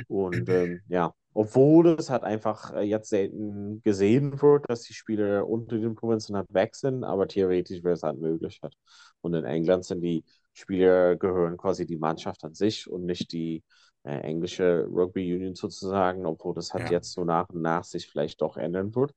Und 0.06 0.48
ähm, 0.48 0.82
ja, 0.88 1.12
obwohl 1.34 1.88
es 1.98 2.08
halt 2.08 2.22
einfach 2.24 2.72
äh, 2.72 2.80
jetzt 2.82 3.10
selten 3.10 3.82
gesehen 3.82 4.40
wird, 4.40 4.68
dass 4.70 4.82
die 4.84 4.94
Spieler 4.94 5.46
unter 5.46 5.76
den 5.78 5.94
Provinzen 5.94 6.34
halt 6.36 6.46
weg 6.52 6.74
sind, 6.76 7.04
aber 7.04 7.28
theoretisch 7.28 7.84
wäre 7.84 7.94
es 7.94 8.02
halt 8.02 8.18
möglich. 8.18 8.58
Halt. 8.62 8.74
Und 9.20 9.34
in 9.34 9.44
England 9.44 9.84
sind 9.84 10.00
die 10.00 10.24
Spieler 10.54 11.16
gehören 11.16 11.56
quasi 11.58 11.86
die 11.86 11.96
Mannschaft 11.98 12.42
an 12.44 12.54
sich 12.54 12.88
und 12.90 13.04
nicht 13.06 13.32
die 13.32 13.62
äh, 14.04 14.18
englische 14.20 14.86
Rugby 14.90 15.34
Union 15.34 15.54
sozusagen, 15.54 16.26
obwohl 16.26 16.54
das 16.54 16.72
halt 16.74 16.88
ja. 16.88 16.90
jetzt 16.90 17.12
so 17.12 17.24
nach 17.24 17.48
und 17.50 17.62
nach 17.62 17.84
sich 17.84 18.08
vielleicht 18.08 18.40
doch 18.42 18.56
ändern 18.56 18.94
wird. 18.94 19.14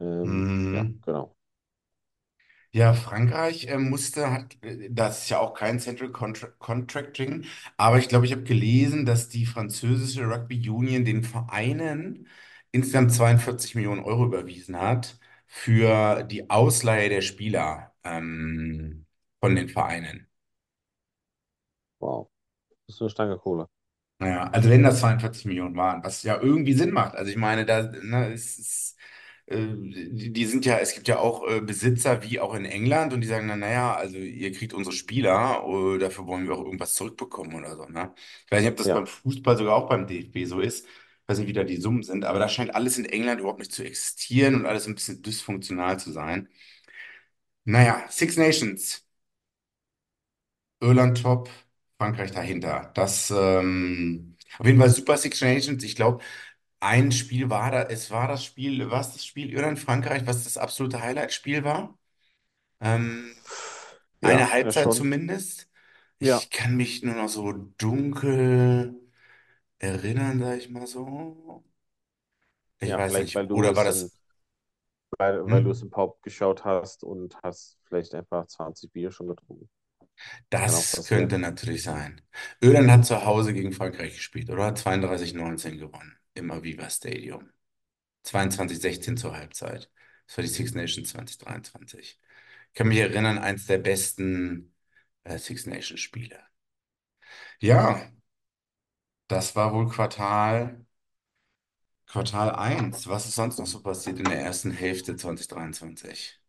Ähm, 0.00 0.48
ja, 0.72 0.84
Mhm. 0.84 1.02
genau. 1.02 1.36
Ja, 2.74 2.94
Frankreich 2.94 3.66
äh, 3.68 3.76
musste, 3.78 4.30
hat, 4.30 4.56
äh, 4.62 4.88
das 4.90 5.22
ist 5.24 5.28
ja 5.30 5.38
auch 5.40 5.52
kein 5.54 5.78
Central 5.78 6.10
Contra 6.10 6.46
Contracting, 6.58 7.44
aber 7.76 7.98
ich 7.98 8.08
glaube, 8.08 8.24
ich 8.26 8.32
habe 8.32 8.44
gelesen, 8.44 9.04
dass 9.04 9.28
die 9.28 9.44
französische 9.46 10.24
Rugby 10.26 10.68
Union 10.70 11.04
den 11.04 11.22
Vereinen 11.22 12.28
insgesamt 12.70 13.12
42 13.12 13.74
Millionen 13.74 14.02
Euro 14.02 14.24
überwiesen 14.26 14.80
hat 14.80 15.18
für 15.46 16.22
die 16.24 16.48
Ausleihe 16.48 17.10
der 17.10 17.20
Spieler 17.20 17.94
ähm, 18.04 19.04
von 19.40 19.54
den 19.54 19.68
Vereinen. 19.68 20.28
Wow. 22.00 22.28
Das 22.86 22.96
ist 22.96 23.02
eine 23.02 23.10
Stange 23.10 23.38
Kohle. 23.38 23.68
Naja, 24.22 24.44
also 24.52 24.70
wenn 24.70 24.82
das 24.84 25.00
42 25.00 25.46
Millionen 25.46 25.76
waren, 25.76 26.04
was 26.04 26.22
ja 26.22 26.40
irgendwie 26.40 26.74
Sinn 26.74 26.90
macht. 26.92 27.16
Also 27.16 27.30
ich 27.30 27.36
meine, 27.36 27.64
da, 27.66 27.82
ne, 27.82 28.32
es 28.32 28.58
ist, 28.58 28.96
äh, 29.46 29.56
die, 29.56 30.32
die 30.32 30.44
sind 30.46 30.64
ja, 30.64 30.78
es 30.78 30.94
gibt 30.94 31.08
ja 31.08 31.18
auch 31.18 31.48
äh, 31.48 31.60
Besitzer 31.60 32.22
wie 32.22 32.38
auch 32.38 32.54
in 32.54 32.64
England 32.64 33.12
und 33.12 33.20
die 33.22 33.26
sagen 33.26 33.48
dann, 33.48 33.58
naja, 33.60 33.94
also 33.96 34.16
ihr 34.18 34.52
kriegt 34.52 34.74
unsere 34.74 34.94
Spieler, 34.94 35.64
äh, 35.66 35.98
dafür 35.98 36.26
wollen 36.28 36.46
wir 36.46 36.54
auch 36.54 36.64
irgendwas 36.64 36.94
zurückbekommen 36.94 37.54
oder 37.56 37.74
so, 37.76 37.86
ne? 37.86 38.14
Ich 38.46 38.52
weiß 38.52 38.60
nicht, 38.62 38.70
ob 38.70 38.76
das 38.76 38.90
Ja, 38.90 38.92
beim 38.92 39.06
Fußball 39.06 39.56
sogar 39.56 39.74
auch 39.76 39.88
beim 39.88 40.06
DFB 40.06 40.44
so 40.44 40.60
ist. 40.60 40.86
Ich 40.86 41.28
weiß 41.28 41.38
nicht, 41.38 41.48
wie 41.48 41.52
da 41.52 41.64
die 41.64 41.76
Summen 41.78 42.02
sind, 42.04 42.24
aber 42.24 42.38
da 42.38 42.48
scheint 42.48 42.74
alles 42.74 42.98
in 42.98 43.04
England 43.06 43.40
überhaupt 43.40 43.58
nicht 43.60 43.72
zu 43.72 43.82
existieren 43.84 44.54
und 44.54 44.66
alles 44.66 44.86
ein 44.86 44.94
bisschen 44.94 45.22
dysfunktional 45.22 45.98
zu 45.98 46.12
sein. 46.12 46.48
Naja, 47.64 48.06
Six 48.10 48.36
Nations. 48.36 49.02
Irland 50.82 51.16
top, 51.22 51.48
Frankreich 52.02 52.32
dahinter. 52.32 52.90
Das 52.94 53.30
ähm, 53.30 54.36
auf 54.58 54.66
jeden 54.66 54.78
Fall 54.80 54.90
Super 54.90 55.16
Six 55.16 55.40
Nations. 55.42 55.84
Ich 55.84 55.96
glaube, 55.96 56.22
ein 56.80 57.12
Spiel 57.12 57.50
war 57.50 57.70
da, 57.70 57.82
es 57.84 58.10
war 58.10 58.28
das 58.28 58.44
Spiel, 58.44 58.90
was 58.90 59.12
das 59.14 59.24
Spiel 59.26 59.50
Irland-Frankreich, 59.52 60.26
was 60.26 60.44
das 60.44 60.56
absolute 60.58 61.00
Highlight-Spiel 61.02 61.64
war. 61.64 61.98
Ähm, 62.80 63.32
ja, 64.20 64.38
eine 64.38 64.52
ja 64.60 64.72
Halbzeit 64.72 64.72
schon. 64.72 64.94
zumindest. 64.94 65.70
Ja, 66.20 66.42
Ich 66.42 66.50
kann 66.50 66.76
mich 66.76 67.02
nur 67.04 67.14
noch 67.16 67.28
so 67.28 67.52
dunkel 67.52 69.00
erinnern, 69.80 70.40
sag 70.40 70.58
ich 70.58 70.70
mal 70.70 70.86
so. 70.88 71.64
Ich 72.80 72.94
ja, 72.94 72.98
weiß 72.98 73.16
vielleicht 73.16 73.34
nicht. 73.34 73.34
weil 73.34 73.46
du 73.46 73.56
Oder 73.56 73.74
war 73.76 73.84
es 73.84 73.88
in, 73.88 74.10
das. 74.10 74.18
weil, 75.18 75.48
weil 75.50 75.62
du 75.62 75.70
es 75.70 75.80
Hm? 75.80 75.82
im 75.82 75.90
Pub 75.90 76.22
geschaut 76.22 76.64
hast 76.66 77.02
und 77.04 77.36
hast 77.42 77.78
vielleicht 77.84 78.14
einfach 78.14 78.46
20 78.46 78.92
Bier 78.92 79.10
schon 79.10 79.28
getrunken. 79.28 79.68
Das 80.50 81.04
könnte 81.08 81.38
natürlich 81.38 81.82
sein. 81.82 82.20
Irland 82.60 82.90
hat 82.90 83.06
zu 83.06 83.24
Hause 83.24 83.52
gegen 83.54 83.72
Frankreich 83.72 84.14
gespielt, 84.14 84.50
oder? 84.50 84.66
Hat 84.66 84.78
32-19 84.78 85.78
gewonnen 85.78 86.16
im 86.34 86.50
Aviva 86.50 86.88
Stadium. 86.90 87.50
22-16 88.24 89.16
zur 89.16 89.34
Halbzeit. 89.36 89.90
Das 90.26 90.36
war 90.38 90.42
die 90.44 90.50
Six 90.50 90.74
Nations 90.74 91.10
2023. 91.10 92.20
Ich 92.68 92.74
kann 92.74 92.88
mich 92.88 92.98
erinnern, 92.98 93.38
eins 93.38 93.66
der 93.66 93.78
besten 93.78 94.74
äh, 95.24 95.38
Six 95.38 95.66
Nations 95.66 96.00
Spiele. 96.00 96.38
Ja, 97.60 98.02
das 99.28 99.56
war 99.56 99.72
wohl 99.74 99.88
Quartal, 99.88 100.86
Quartal 102.06 102.50
eins. 102.54 103.08
Was 103.08 103.26
ist 103.26 103.34
sonst 103.34 103.58
noch 103.58 103.66
so 103.66 103.82
passiert 103.82 104.18
in 104.20 104.26
der 104.26 104.40
ersten 104.40 104.70
Hälfte 104.70 105.16
2023? 105.16 106.40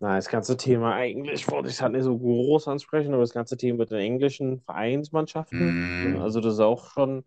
Na, 0.00 0.16
das 0.16 0.28
ganze 0.28 0.56
Thema 0.56 0.94
eigentlich 0.94 1.48
wollte 1.50 1.68
ich 1.70 1.80
halt 1.80 1.92
nicht 1.92 2.04
so 2.04 2.18
groß 2.18 2.68
ansprechen, 2.68 3.14
aber 3.14 3.22
das 3.22 3.32
ganze 3.32 3.56
Thema 3.56 3.78
mit 3.80 3.90
den 3.90 3.98
englischen 4.00 4.60
Vereinsmannschaften, 4.60 5.76
ne? 6.02 6.10
Hm, 6.10 6.20
Also 6.20 6.40
das 6.40 6.54
ist 6.54 6.60
auch 6.60 6.90
schon 6.90 7.24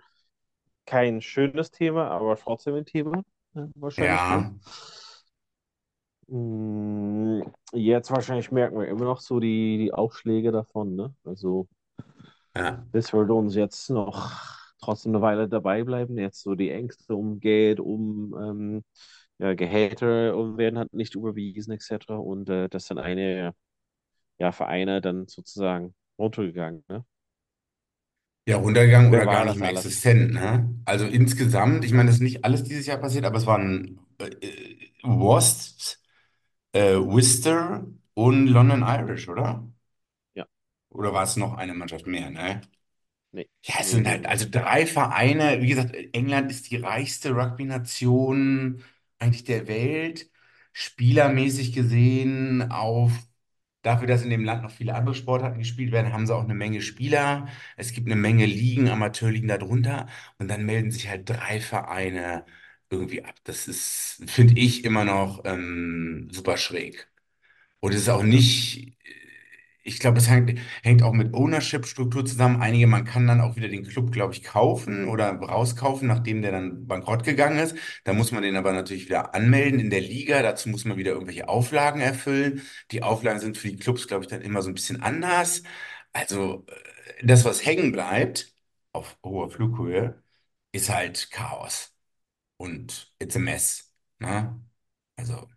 kein 0.86 1.22
schönes 1.22 1.72
Thema, 1.72 2.10
aber 2.12 2.38
trotzdem 2.38 2.76
ein 2.76 2.86
Thema, 2.86 3.24
ne? 3.54 3.72
Wahrscheinlich, 3.76 4.28
ne? 4.30 4.46
ja, 4.46 4.58
Mm, 6.30 7.42
Jetzt 7.74 8.12
wahrscheinlich 8.12 8.52
merken 8.52 8.80
wir 8.80 8.88
immer 8.88 9.06
noch 9.06 9.20
so 9.22 9.40
die, 9.40 9.78
die 9.78 9.94
Ausschläge 9.94 10.52
davon, 10.52 10.96
ne? 10.96 11.14
Also 11.24 11.68
ja. 12.56 12.88
das 12.92 13.14
würde 13.14 13.34
uns 13.34 13.56
jetzt 13.56 13.90
noch 13.90 14.32
trotzdem 14.82 15.14
eine 15.16 15.22
Weile 15.22 15.48
dabei 15.50 15.84
bleiben. 15.84 16.18
Jetzt 16.18 16.42
so 16.44 16.56
die 16.56 16.70
Ängste 16.72 17.16
um 17.16 17.40
Geld, 17.40 17.80
um 17.80 18.36
ähm, 18.40 18.84
ja, 19.40 19.54
Gehälter 19.54 20.58
werden 20.58 20.78
halt 20.80 20.94
nicht 20.94 21.16
überwiesen, 21.16 21.74
etc. 21.74 22.18
Und 22.18 22.50
äh, 22.50 22.70
das 22.70 22.88
sind 22.88 23.00
eine 23.00 23.54
ja, 24.40 24.52
Vereine 24.54 25.02
dann 25.02 25.28
sozusagen 25.28 25.96
runtergegangen, 26.20 26.84
ne? 26.90 27.06
Ja, 28.46 28.58
runtergegangen 28.58 29.12
Wer 29.12 29.20
oder 29.20 29.28
gar 29.28 29.44
nicht 29.44 29.58
mehr 29.58 29.70
alles? 29.70 29.88
existent, 29.88 30.34
ne? 30.34 30.74
Also 30.86 31.06
insgesamt, 31.06 31.84
ich 31.84 31.92
meine, 31.92 32.08
das 32.08 32.16
ist 32.18 32.22
nicht 32.22 32.46
alles 32.46 32.64
dieses 32.64 32.86
Jahr 32.86 32.98
passiert, 32.98 33.26
aber 33.26 33.38
es 33.38 33.46
waren 33.46 34.00
äh, 34.20 34.26
äh, 34.26 34.78
Wasps, 35.04 36.02
äh, 36.74 36.96
Worcester 36.98 37.88
und 38.16 38.48
London 38.48 38.84
Irish, 38.84 39.30
oder? 39.30 39.68
Ja, 40.34 40.48
Oder 40.90 41.14
war 41.14 41.24
es 41.24 41.38
noch 41.38 41.54
eine 41.56 41.74
Mannschaft 41.74 42.08
mehr, 42.08 42.30
ne? 42.30 42.60
nee, 43.32 43.50
Ja, 43.64 43.76
es 43.80 43.92
sind 43.92 44.08
halt, 44.08 44.26
also 44.26 44.48
drei 44.50 44.86
Vereine. 44.86 45.62
Wie 45.62 45.68
gesagt, 45.68 45.94
England 46.14 46.52
ist 46.52 46.72
die 46.72 46.78
reichste 46.78 47.32
Rugby-Nation 47.36 48.84
eigentlich 49.20 49.44
der 49.44 49.68
Welt. 49.68 50.30
Spielermäßig 50.74 51.74
gesehen, 51.74 52.72
auf 52.72 53.12
dafür, 53.82 54.08
dass 54.08 54.24
in 54.24 54.30
dem 54.30 54.44
Land 54.44 54.64
noch 54.64 54.72
viele 54.72 54.96
andere 54.96 55.16
Sportarten 55.16 55.60
gespielt 55.60 55.92
werden, 55.92 56.14
haben 56.14 56.28
sie 56.28 56.36
auch 56.36 56.44
eine 56.44 56.54
Menge 56.56 56.82
Spieler. 56.82 57.48
Es 57.78 57.94
gibt 57.94 58.08
eine 58.08 58.16
Menge 58.16 58.46
Ligen, 58.46 58.90
Amateurligen 58.90 59.48
darunter. 59.48 60.08
Und 60.40 60.50
dann 60.50 60.66
melden 60.66 60.92
sich 60.92 61.08
halt 61.10 61.30
drei 61.30 61.60
Vereine 61.62 62.46
irgendwie 62.90 63.24
ab. 63.24 63.36
Das 63.46 63.68
ist, 63.68 64.24
finde 64.28 64.60
ich, 64.60 64.84
immer 64.86 65.06
noch 65.06 65.44
ähm, 65.46 66.30
super 66.32 66.58
schräg. 66.58 67.08
Und 67.80 67.94
es 67.94 68.02
ist 68.04 68.10
auch 68.10 68.24
nicht, 68.24 68.98
ich 69.88 70.00
glaube, 70.00 70.18
es 70.20 70.30
hängt, 70.30 70.60
hängt 70.84 71.02
auch 71.04 71.14
mit 71.14 71.34
Ownership-Struktur 71.34 72.26
zusammen. 72.26 72.62
Einige, 72.62 72.88
man 72.88 73.06
kann 73.06 73.26
dann 73.28 73.42
auch 73.42 73.56
wieder 73.56 73.70
den 73.70 73.86
Club, 73.88 74.12
glaube 74.12 74.34
ich, 74.34 74.44
kaufen 74.44 75.08
oder 75.08 75.30
rauskaufen, 75.32 76.08
nachdem 76.08 76.42
der 76.42 76.52
dann 76.52 76.88
bankrott 76.88 77.24
gegangen 77.24 77.60
ist. 77.60 77.76
Da 78.04 78.14
muss 78.14 78.32
man 78.32 78.44
den 78.44 78.56
aber 78.58 78.74
natürlich 78.74 79.06
wieder 79.06 79.34
anmelden 79.34 79.80
in 79.80 79.90
der 79.90 80.02
Liga. 80.02 80.42
Dazu 80.42 80.70
muss 80.70 80.86
man 80.86 80.98
wieder 80.98 81.12
irgendwelche 81.12 81.50
Auflagen 81.50 82.02
erfüllen. 82.02 82.62
Die 82.92 83.04
Auflagen 83.04 83.40
sind 83.40 83.58
für 83.58 83.70
die 83.70 83.78
Clubs, 83.78 84.08
glaube 84.08 84.24
ich, 84.26 84.30
dann 84.30 84.42
immer 84.42 84.62
so 84.62 84.70
ein 84.70 84.76
bisschen 84.76 85.02
anders. 85.02 85.64
Also, 86.14 86.66
äh, 86.68 87.26
das, 87.26 87.46
was 87.46 87.66
hängen 87.66 87.92
bleibt 87.92 88.54
auf 88.92 89.18
hoher 89.24 89.50
Flughöhe, 89.50 90.22
ist 90.72 90.90
halt 90.90 91.32
Chaos. 91.32 91.94
Und 92.58 93.14
it's 93.20 93.36
a 93.36 93.40
mess. 93.40 93.94
Ne? 94.20 94.62
Also, 95.18 95.48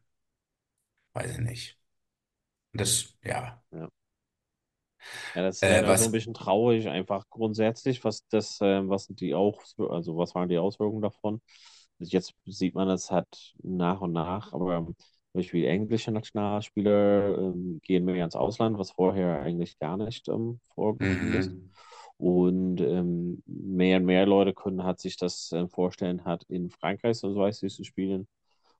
weiß 1.15 1.33
ich 1.33 1.39
nicht. 1.39 1.79
Das, 2.73 3.17
ja. 3.25 3.63
ja. 3.73 3.91
Ja, 5.35 5.43
das 5.43 5.59
ist 5.59 5.63
Äh, 5.63 5.69
leider 5.69 5.97
so 5.97 6.05
ein 6.05 6.11
was, 6.11 6.13
bisschen 6.13 6.35
traurig, 6.35 6.89
einfach 6.89 7.29
grundsätzlich, 7.31 8.05
was 8.05 8.27
das, 8.29 8.61
äh, 8.61 8.89
was 8.89 9.07
die 9.09 9.35
Auswirkungen, 9.35 9.97
also 9.97 10.17
was 10.17 10.35
waren 10.35 10.49
die 10.49 10.59
Auswirkungen 10.59 11.03
davon? 11.03 11.41
Also 12.01 12.11
Jetzt 12.13 12.35
sieht 12.47 12.75
man 12.75 12.89
es 12.89 13.11
halt 13.11 13.55
nach 13.63 14.01
und 14.01 14.13
nach, 14.13 14.53
aber 14.53 14.87
zum 14.87 14.97
Beispiel 15.35 15.65
englische 15.67 16.11
Nationalspieler 16.11 17.39
ähm, 17.39 17.81
gehen 17.85 18.05
mehr 18.05 18.25
ins 18.25 18.35
Ausland, 18.37 18.79
was 18.79 18.91
vorher 18.93 19.41
eigentlich 19.43 19.79
gar 19.79 19.97
nicht 19.97 20.29
ähm, 20.29 20.61
vorgekommen 20.75 21.33
ist. 21.33 21.55
mhm. 21.55 21.71
Und 22.17 22.81
ähm, 22.81 23.43
mehr 23.47 23.99
und 23.99 24.05
mehr 24.07 24.27
Leute 24.27 24.53
können 24.55 24.85
halt 24.85 25.01
sich 25.01 25.17
das 25.17 25.53
äh, 25.53 25.67
vorstellen, 25.69 26.25
hat 26.25 26.45
in 26.49 26.71
Frankreich 26.71 27.23
und 27.25 27.35
so 27.35 27.41
weiter 27.41 27.69
zu 27.69 27.85
spielen 27.85 28.29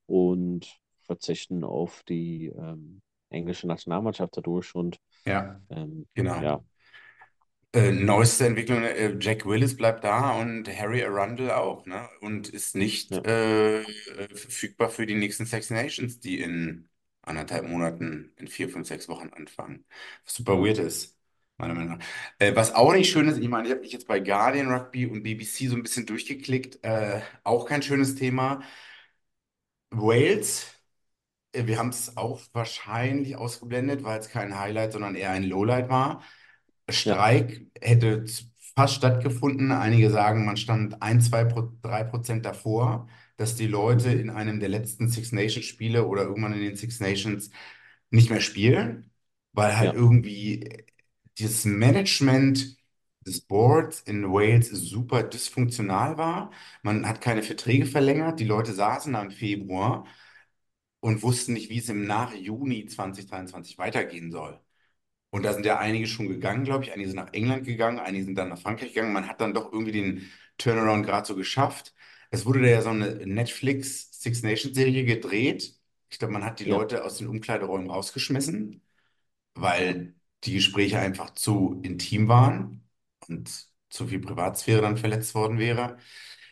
und 0.07 0.79
verzichten 1.01 1.63
auf 1.63 2.03
die 2.07 2.47
ähm, 2.47 3.01
englische 3.31 3.67
Nationalmannschaft 3.67 4.37
dadurch 4.37 4.75
und 4.75 4.99
Ja, 5.25 5.61
ähm, 5.69 6.07
genau. 6.15 6.41
ja, 6.41 6.63
Äh, 7.73 7.91
neueste 7.93 8.45
Entwicklung, 8.45 8.83
äh, 8.83 9.15
Jack 9.19 9.45
Willis 9.45 9.77
bleibt 9.77 10.03
da 10.03 10.31
und 10.41 10.67
Harry 10.67 11.03
Arundel 11.05 11.51
auch, 11.51 11.85
ne? 11.85 12.09
Und 12.19 12.49
ist 12.49 12.75
nicht 12.75 13.15
ja, 13.15 13.25
äh, 13.25 13.81
äh, 13.83 13.85
verfügbar 14.35 14.89
für 14.89 15.05
die 15.05 15.15
nächsten 15.15 15.45
Six 15.45 15.69
Nations, 15.69 16.19
die 16.19 16.41
in 16.41 16.89
anderthalb 17.21 17.65
Monaten, 17.69 18.33
in 18.37 18.47
vier, 18.49 18.67
fünf, 18.67 18.87
sechs 18.89 19.07
Wochen 19.07 19.29
anfangen. 19.29 19.85
Was 20.25 20.33
super 20.35 20.57
weird 20.61 20.79
ist, 20.79 21.17
meiner 21.57 21.73
Meinung 21.73 21.97
nach. 21.99 22.05
Äh, 22.39 22.53
was 22.57 22.73
auch 22.75 22.91
nicht 22.91 23.09
schön 23.09 23.29
ist, 23.29 23.37
ich 23.37 23.47
meine, 23.47 23.67
ich 23.67 23.71
habe 23.71 23.81
mich 23.81 23.93
jetzt 23.93 24.07
bei 24.07 24.19
Guardian 24.19 24.69
Rugby 24.73 25.05
und 25.05 25.23
BBC 25.23 25.67
so 25.67 25.75
ein 25.77 25.83
bisschen 25.83 26.05
durchgeklickt, 26.05 26.83
äh, 26.83 27.21
auch 27.45 27.65
kein 27.67 27.81
schönes 27.83 28.15
Thema. 28.15 28.61
Wales. 29.91 30.65
Äh, 31.53 31.65
Wir 31.67 31.77
haben 31.79 31.89
es 31.89 32.17
auch 32.17 32.41
wahrscheinlich 32.53 33.35
ausgeblendet, 33.35 34.03
weil 34.03 34.19
es 34.19 34.29
kein 34.29 34.57
Highlight, 34.59 34.93
sondern 34.93 35.15
eher 35.15 35.31
ein 35.31 35.43
Lowlight 35.43 35.89
war. 35.89 36.23
ja, 37.03 37.17
Streik 37.17 37.67
hätte 37.81 38.25
z- 38.25 38.47
fast 38.75 38.95
stattgefunden. 38.95 39.71
Einige 39.71 40.09
sagen, 40.11 40.45
man 40.45 40.57
stand 40.57 41.01
ein, 41.01 41.21
zwei, 41.21 41.43
drei 41.81 42.03
Prozent 42.03 42.45
davor, 42.45 43.07
dass 43.37 43.55
die 43.55 43.67
Leute 43.67 44.11
in 44.11 44.29
einem 44.29 44.59
der 44.59 44.69
letzten 44.69 45.09
Six 45.09 45.31
Nations 45.31 45.65
Spiele 45.65 46.07
oder 46.07 46.23
irgendwann 46.23 46.53
in 46.53 46.61
den 46.61 46.75
Six 46.75 46.99
Nations 46.99 47.51
nicht 48.09 48.29
mehr 48.29 48.41
spielen, 48.41 49.11
weil 49.53 49.77
halt 49.77 49.91
ja, 49.91 49.93
irgendwie 49.93 50.85
dieses 51.37 51.65
Management 51.65 52.77
des 53.25 53.41
Boards 53.41 54.01
in 54.01 54.31
Wales 54.31 54.69
super 54.69 55.23
dysfunktional 55.23 56.17
war. 56.17 56.51
Man 56.83 57.07
hat 57.07 57.21
keine 57.21 57.43
Verträge 57.43 57.85
verlängert. 57.85 58.39
Die 58.39 58.45
Leute 58.45 58.73
saßen 58.73 59.13
da 59.13 59.21
im 59.21 59.31
Februar 59.31 60.05
und 61.01 61.23
wussten 61.23 61.53
nicht, 61.53 61.69
wie 61.71 61.79
es 61.79 61.89
im 61.89 62.05
nach 62.07 62.33
Juni 62.35 62.87
2023 62.87 63.79
weitergehen 63.79 64.31
soll. 64.31 64.59
Und 65.29 65.43
da 65.43 65.53
sind 65.53 65.65
ja 65.65 65.79
einige 65.79 66.07
schon 66.07 66.27
gegangen, 66.27 66.63
glaube 66.65 66.83
ich. 66.85 66.91
Einige 66.93 67.09
sind 67.09 67.17
nach 67.17 67.33
England 67.33 67.65
gegangen, 67.65 67.99
einige 67.99 68.25
sind 68.25 68.35
dann 68.37 68.49
nach 68.49 68.59
Frankreich 68.59 68.93
gegangen. 68.93 69.13
Man 69.13 69.27
hat 69.27 69.39
dann 69.41 69.53
doch 69.53 69.71
irgendwie 69.71 69.93
den 69.93 70.31
Turnaround 70.57 71.05
gerade 71.05 71.25
so 71.27 71.35
geschafft. 71.35 71.93
Es 72.31 72.45
wurde 72.45 72.61
da 72.61 72.67
ja 72.67 72.81
so 72.81 72.89
eine 72.89 73.25
Netflix 73.25 74.09
Six 74.21 74.43
Nations 74.43 74.75
Serie 74.75 75.05
gedreht. 75.05 75.75
Ich 76.09 76.19
glaube, 76.19 76.33
man 76.33 76.43
hat 76.43 76.59
die 76.59 76.65
ja, 76.65 76.75
Leute 76.75 77.03
aus 77.05 77.17
den 77.17 77.27
Umkleideräumen 77.27 77.89
rausgeschmissen, 77.89 78.81
weil 79.55 80.15
die 80.43 80.53
Gespräche 80.55 80.99
einfach 80.99 81.31
zu 81.35 81.79
intim 81.83 82.27
waren 82.27 82.83
und 83.27 83.67
zu 83.89 84.07
viel 84.07 84.19
Privatsphäre 84.19 84.81
dann 84.81 84.97
verletzt 84.97 85.35
worden 85.35 85.59
wäre. 85.59 85.97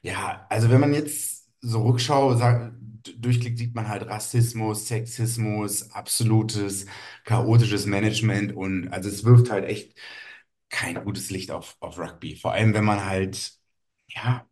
Ja, 0.02 0.46
also 0.50 0.70
wenn 0.70 0.80
man 0.82 0.94
jetzt 0.94 1.50
so 1.62 1.84
Rückschau 1.84 2.36
sagt, 2.36 2.74
durchklickt, 3.18 3.58
sieht 3.58 3.76
man 3.76 3.88
halt 3.90 4.04
Rassismus, 4.08 4.88
Sexismus, 4.88 5.92
absolutes 5.92 6.86
chaotisches 7.26 7.86
Management 7.86 8.56
und 8.56 8.90
also 8.90 9.10
es 9.10 9.24
wirft 9.26 9.52
halt 9.52 9.66
echt 9.66 9.96
kein 10.70 11.04
gutes 11.04 11.30
Licht 11.32 11.52
auf, 11.52 11.78
auf 11.80 11.98
Rugby. 11.98 12.36
Vor 12.36 12.52
allem, 12.54 12.74
wenn 12.74 12.86
man 12.86 13.06
halt, 13.06 13.54
ja, 14.08 14.48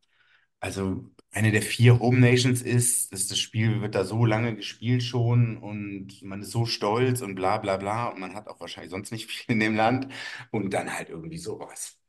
also 0.59 1.05
eine 1.31 1.51
der 1.51 1.61
vier 1.61 1.99
Home 1.99 2.19
Nations 2.19 2.61
ist, 2.61 3.13
dass 3.13 3.27
das 3.27 3.39
Spiel 3.39 3.81
wird 3.81 3.95
da 3.95 4.05
so 4.05 4.25
lange 4.25 4.55
gespielt 4.55 5.03
schon 5.03 5.57
und 5.57 6.21
man 6.23 6.41
ist 6.41 6.51
so 6.51 6.65
stolz 6.65 7.21
und 7.21 7.35
bla 7.35 7.57
bla 7.59 7.77
bla 7.77 8.07
und 8.09 8.19
man 8.19 8.35
hat 8.35 8.47
auch 8.47 8.59
wahrscheinlich 8.59 8.91
sonst 8.91 9.11
nicht 9.11 9.27
viel 9.31 9.53
in 9.53 9.59
dem 9.59 9.75
Land 9.75 10.07
und 10.51 10.71
dann 10.73 10.93
halt 10.93 11.09
irgendwie 11.09 11.37
sowas. 11.37 11.99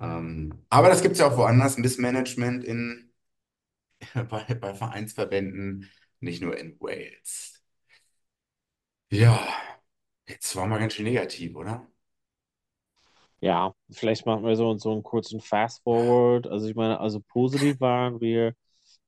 Ähm, 0.00 0.54
aber 0.70 0.88
das 0.88 1.02
gibt 1.02 1.14
es 1.14 1.20
ja 1.20 1.28
auch 1.28 1.36
woanders, 1.36 1.78
Missmanagement 1.78 2.64
in 2.64 3.07
bei, 4.30 4.44
bei 4.54 4.74
Vereinsverbänden, 4.74 5.90
nicht 6.20 6.42
nur 6.42 6.56
in 6.58 6.78
Wales. 6.80 7.62
Ja, 9.10 9.38
jetzt 10.28 10.54
war 10.56 10.66
mal 10.66 10.78
ganz 10.78 10.94
schön 10.94 11.04
negativ, 11.06 11.54
oder? 11.56 11.86
Ja, 13.40 13.74
vielleicht 13.90 14.26
machen 14.26 14.44
wir 14.44 14.56
so, 14.56 14.76
so 14.78 14.90
einen 14.92 15.02
kurzen 15.02 15.40
Fast 15.40 15.82
Forward. 15.82 16.46
Also 16.48 16.68
ich 16.68 16.74
meine, 16.74 16.98
also 17.00 17.20
positiv 17.20 17.80
waren 17.80 18.20
wir, 18.20 18.54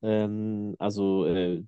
ähm, 0.01 0.75
also 0.79 1.25
äh, 1.25 1.63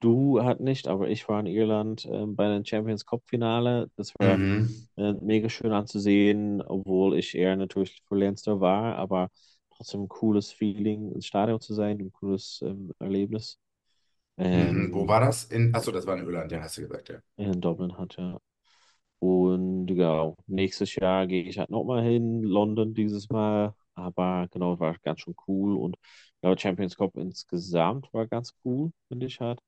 du 0.00 0.42
hat 0.42 0.60
nicht, 0.60 0.88
aber 0.88 1.08
ich 1.10 1.28
war 1.28 1.40
in 1.40 1.46
Irland 1.46 2.06
ähm, 2.10 2.36
bei 2.36 2.48
den 2.48 2.64
Champions 2.66 3.06
Cup 3.06 3.22
Finale. 3.26 3.90
Das 3.96 4.14
war 4.20 4.40
Mhm. 4.46 4.86
äh, 4.96 5.14
mega 5.14 5.48
schön 5.50 5.72
anzusehen, 5.72 6.62
obwohl 6.62 7.18
ich 7.18 7.34
eher 7.36 7.56
natürlich 7.56 8.02
für 8.08 8.16
Leinster 8.16 8.60
war, 8.60 8.96
aber 8.96 9.30
trotzdem 9.84 10.02
ein 10.04 10.08
cooles 10.08 10.52
Feeling, 10.52 11.12
ins 11.12 11.26
Stadion 11.26 11.60
zu 11.60 11.74
sein, 11.74 11.98
ein 12.00 12.12
cooles 12.12 12.60
ähm, 12.64 12.92
Erlebnis. 12.98 13.58
Mhm. 14.52 14.90
Wo 14.92 15.06
Ähm, 15.06 15.08
war 15.08 15.20
das? 15.20 15.44
In, 15.44 15.74
achso, 15.74 15.90
das 15.92 16.06
war 16.06 16.16
in 16.16 16.24
Irland, 16.24 16.50
ja, 16.52 16.60
hast 16.62 16.76
du 16.78 16.82
gesagt, 16.82 17.08
ja. 17.10 17.20
in 17.36 17.60
Dublin 17.60 17.96
hat 17.98 18.16
ja. 18.16 18.38
Und 19.20 19.86
genau, 19.86 20.36
nächstes 20.46 20.94
Jahr 20.96 21.26
gehe 21.26 21.44
ich 21.44 21.58
halt 21.58 21.70
nochmal 21.70 22.04
hin, 22.04 22.42
London 22.44 22.94
dieses 22.94 23.30
Mal. 23.30 23.74
Aber 23.94 24.48
genau, 24.52 24.78
war 24.80 24.96
ganz 25.04 25.20
schön 25.20 25.34
cool. 25.48 25.76
Und 25.76 25.96
ja, 26.42 26.56
Champions 26.58 26.96
Cup 26.96 27.16
insgesamt 27.16 28.12
war 28.14 28.26
ganz 28.26 28.54
cool, 28.64 28.92
finde 29.08 29.26
ich 29.26 29.40
halt. 29.40 29.60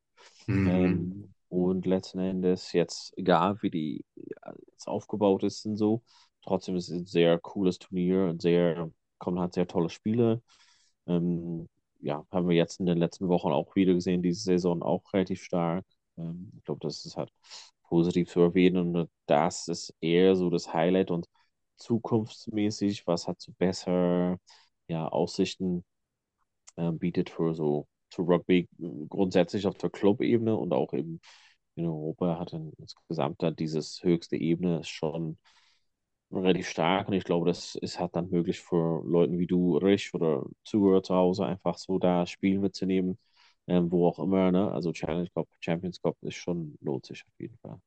Mhm. 0.49 0.67
Ähm, 0.67 1.35
und 1.49 1.87
letzten 1.87 2.21
Endes 2.21 2.73
jetzt, 2.73 3.13
egal 3.19 3.63
wie 3.63 3.71
die 3.71 4.05
ja, 4.17 4.55
jetzt 4.73 4.89
aufgebaut 4.89 5.45
ist 5.45 5.67
und 5.67 5.77
so, 5.77 6.03
trotzdem 6.43 6.77
ist 6.77 6.89
es 6.91 7.01
ein 7.01 7.07
sehr 7.07 7.39
cooles 7.41 7.79
Turnier 7.79 8.27
und 8.29 8.43
sehr, 8.43 8.91
kommen 9.19 9.39
halt 9.41 9.55
sehr 9.55 9.67
tolle 9.67 9.91
Spiele. 9.91 10.43
Ähm, 11.07 11.69
ja, 12.01 12.27
haben 12.31 12.49
wir 12.49 12.57
jetzt 12.57 12.81
in 12.81 12.87
den 12.87 12.99
letzten 12.99 13.29
Wochen 13.29 13.51
auch 13.53 13.75
wieder 13.77 13.95
gesehen, 13.95 14.23
diese 14.23 14.43
Saison 14.43 14.83
auch 14.83 15.03
relativ 15.13 15.43
stark. 15.43 15.85
Ähm, 16.19 16.53
ich 16.59 16.65
glaube, 16.65 16.81
das 16.87 17.05
ist 17.05 17.17
halt 17.17 17.31
positiv 17.85 18.29
zu 18.31 18.41
erwähnen 18.41 18.97
und 18.97 19.11
das 19.27 19.69
ist 19.69 19.95
eher 20.01 20.37
so 20.37 20.51
das 20.51 20.73
Highlight 20.73 21.11
und 21.11 21.29
zukunftsmäßig, 21.77 23.07
was 23.07 23.29
hat 23.29 23.41
so 23.41 23.53
besser 23.59 24.39
ja, 24.89 25.09
Aussichten 25.09 25.85
äh, 26.77 26.93
bietet 26.93 27.31
für 27.31 27.55
so 27.55 27.87
zu 28.11 28.23
Rugby 28.23 28.69
grundsätzlich 29.09 29.67
auf 29.67 29.77
der 29.79 29.91
Club-Ebene 29.91 30.57
und 30.57 30.73
auch 30.73 30.93
eben 30.93 31.21
in 31.77 31.87
Europa 31.87 32.39
hat 32.39 32.53
insgesamt 32.79 33.43
dann 33.43 33.57
dieses 33.57 34.03
höchste 34.03 34.37
Ebene 34.37 34.83
schon 34.85 35.39
relativ 36.38 36.69
stark 36.69 37.09
und 37.09 37.14
ich 37.14 37.25
glaube, 37.25 37.47
das 37.47 37.75
ist 37.76 37.99
halt 38.00 38.14
dann 38.16 38.31
möglich 38.31 38.61
für 38.61 39.02
Leute 39.07 39.38
wie 39.38 39.47
du, 39.47 39.76
Rich 39.78 40.14
oder 40.14 40.45
Zuhörer 40.64 41.02
zu 41.02 41.14
Hause 41.14 41.47
einfach 41.47 41.78
so 41.78 41.99
da 41.99 42.26
Spiel 42.26 42.59
mitzunehmen, 42.59 43.19
ähm, 43.66 43.90
wo 43.90 44.07
auch 44.09 44.19
immer, 44.19 44.52
ne? 44.52 44.71
Also 44.73 44.93
Challenge 44.93 45.28
Cup, 45.35 45.49
Champions 45.61 46.00
Cup 46.02 46.16
ist 46.23 46.37
schon, 46.37 46.76
lohnt 46.81 47.07
sich 47.07 47.25
auf 47.26 47.33
jeden 47.40 47.57
Fall. 47.59 47.81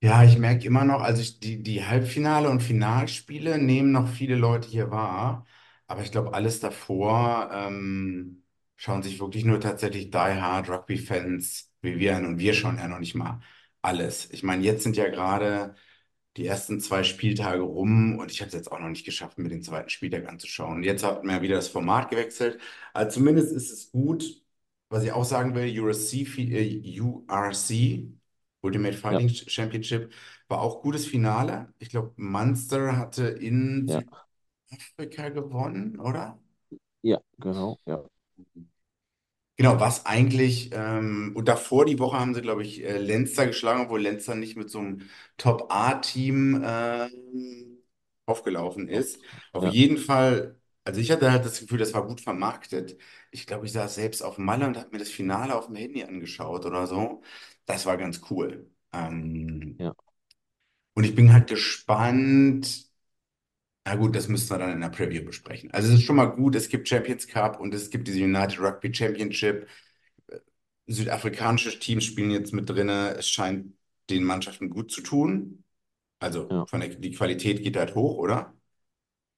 Ja, 0.00 0.22
ich 0.22 0.36
merke 0.38 0.66
immer 0.66 0.84
noch, 0.84 1.00
also 1.00 1.22
ich, 1.22 1.40
die, 1.40 1.62
die 1.62 1.84
Halbfinale 1.86 2.50
und 2.50 2.60
Finalspiele 2.62 3.58
nehmen 3.58 3.90
noch 3.90 4.06
viele 4.08 4.34
Leute 4.36 4.68
hier 4.68 4.90
wahr, 4.90 5.46
aber 5.86 6.02
ich 6.02 6.12
glaube, 6.12 6.34
alles 6.34 6.60
davor 6.60 7.48
ähm, 7.52 8.44
schauen 8.76 9.02
sich 9.02 9.18
wirklich 9.18 9.44
nur 9.46 9.60
tatsächlich 9.60 10.10
Die 10.10 10.16
Hard 10.18 10.68
Rugby-Fans 10.68 11.70
wie 11.80 11.98
wir 11.98 12.16
an 12.16 12.26
und 12.26 12.38
wir 12.38 12.52
schauen 12.54 12.76
ja 12.78 12.88
noch 12.88 12.98
nicht 12.98 13.14
mal 13.14 13.40
alles. 13.82 14.30
Ich 14.30 14.42
meine, 14.42 14.62
jetzt 14.62 14.82
sind 14.82 14.96
ja 14.96 15.08
gerade 15.08 15.74
die 16.36 16.46
ersten 16.46 16.80
zwei 16.80 17.04
Spieltage 17.04 17.62
rum 17.62 18.18
und 18.18 18.30
ich 18.32 18.40
habe 18.40 18.48
es 18.48 18.54
jetzt 18.54 18.72
auch 18.72 18.80
noch 18.80 18.88
nicht 18.88 19.04
geschafft, 19.04 19.38
mir 19.38 19.48
den 19.48 19.62
zweiten 19.62 19.88
Spieltag 19.90 20.28
anzuschauen. 20.28 20.82
Jetzt 20.82 21.04
hat 21.04 21.24
man 21.24 21.36
ja 21.36 21.42
wieder 21.42 21.56
das 21.56 21.68
Format 21.68 22.10
gewechselt. 22.10 22.60
Also 22.92 23.20
zumindest 23.20 23.52
ist 23.54 23.70
es 23.70 23.90
gut, 23.92 24.42
was 24.88 25.04
ich 25.04 25.12
auch 25.12 25.24
sagen 25.24 25.54
will, 25.54 25.78
URC, 25.80 26.12
äh, 26.38 27.00
URC, 27.00 28.08
Ultimate 28.62 28.96
Ja, 29.08 29.20
Fighting 29.20 29.28
Championship, 29.28 30.12
war 30.48 30.60
auch 30.60 30.82
gutes 30.82 31.06
Finale. 31.06 31.72
Ich 31.78 31.90
glaube, 31.90 32.12
Munster 32.16 32.96
hatte 32.96 33.24
in 33.28 33.86
ja, 33.86 34.02
Südafrika 34.70 35.28
gewonnen, 35.30 36.00
oder? 36.00 36.38
ja, 37.02 37.20
genau, 37.38 37.78
ja, 37.86 38.04
Genau, 39.56 39.78
was 39.78 40.04
eigentlich, 40.04 40.70
ähm, 40.72 41.32
und 41.36 41.46
davor 41.46 41.84
die 41.84 42.00
Woche 42.00 42.18
haben 42.18 42.34
sie, 42.34 42.42
glaube 42.42 42.64
ich, 42.64 42.82
äh, 42.82 42.98
Leinster 42.98 43.46
geschlagen, 43.46 43.82
obwohl 43.84 44.02
Leinster 44.02 44.34
nicht 44.34 44.56
mit 44.56 44.68
so 44.68 44.80
einem 44.80 45.02
Top-A-Team 45.36 46.60
ähm, 46.64 47.78
aufgelaufen 48.26 48.88
auf, 48.90 49.04
ist. 49.04 49.20
Auf 49.52 49.64
ja, 49.64 49.72
jeden 49.72 49.96
Fall, 49.98 50.60
also 50.82 51.00
ich 51.00 51.12
hatte 51.12 51.30
halt 51.30 51.44
das 51.44 51.60
Gefühl, 51.60 51.78
das 51.78 51.94
war 51.94 52.04
gut 52.04 52.20
vermarktet. 52.20 52.98
Ich 53.30 53.46
glaube, 53.46 53.66
ich 53.66 53.72
saß 53.72 53.94
selbst 53.94 54.22
auf 54.22 54.38
Malle 54.38 54.66
und 54.66 54.76
habe 54.76 54.90
mir 54.90 54.98
das 54.98 55.10
Finale 55.10 55.54
auf 55.54 55.66
dem 55.66 55.76
Handy 55.76 56.02
angeschaut 56.02 56.66
oder 56.66 56.88
so. 56.88 57.22
Das 57.66 57.86
war 57.86 57.96
ganz 57.96 58.22
cool. 58.30 58.68
Ähm, 58.92 59.78
ja. 59.78 59.94
und 60.94 61.04
ich 61.04 61.14
bin 61.14 61.32
halt 61.32 61.48
gespannt. 61.48 62.86
Na 63.86 63.96
gut, 63.96 64.16
das 64.16 64.28
müssen 64.28 64.48
wir 64.50 64.58
dann 64.58 64.72
in 64.72 64.80
der 64.80 64.88
Preview 64.88 65.24
besprechen. 65.24 65.70
Also 65.72 65.88
es 65.88 65.94
ist 66.00 66.04
schon 66.06 66.16
mal 66.16 66.26
gut, 66.26 66.54
es 66.54 66.68
gibt 66.68 66.88
Champions 66.88 67.26
Cup 67.28 67.60
und 67.60 67.74
es 67.74 67.90
gibt 67.90 68.08
diese 68.08 68.22
United 68.24 68.58
Rugby 68.60 68.92
Championship. 68.94 69.68
Südafrikanische 70.86 71.78
Teams 71.78 72.04
spielen 72.04 72.30
jetzt 72.30 72.52
mit 72.52 72.68
drinne. 72.68 73.14
Es 73.18 73.28
scheint 73.28 73.74
den 74.10 74.24
Mannschaften 74.24 74.70
gut 74.70 74.90
zu 74.92 75.00
tun. 75.02 75.64
Also 76.20 76.50
ja. 76.50 76.66
von 76.66 76.80
der, 76.80 76.90
die 76.90 77.12
Qualität 77.12 77.62
geht 77.62 77.76
halt 77.76 77.94
hoch, 77.94 78.18
oder? 78.18 78.54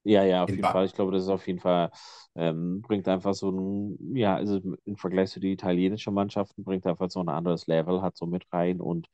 Ja, 0.04 0.22
ja, 0.22 0.44
auf 0.44 0.54
In 0.54 0.56
jeden 0.56 0.68
Fall. 0.70 0.84
ba 0.84 0.86
Ich 0.86 0.92
glaube, 0.94 1.10
das 1.12 1.24
ist 1.24 1.28
auf 1.28 1.46
jeden 1.48 1.58
Fall, 1.58 1.90
ähm, 2.36 2.80
bringt 2.80 3.08
einfach 3.08 3.34
so 3.34 3.50
ein, 3.50 4.14
ja, 4.16 4.36
also 4.36 4.60
im 4.84 4.96
Vergleich 4.96 5.30
zu 5.30 5.40
den 5.40 5.50
italienischen 5.52 6.14
Mannschaften, 6.14 6.62
bringt 6.62 6.86
einfach 6.86 7.10
so 7.10 7.18
ein 7.20 7.28
anderes 7.28 7.66
Level, 7.66 8.02
hat 8.02 8.16
so 8.16 8.24
mit 8.26 8.44
rein 8.52 8.80
und 8.80 9.08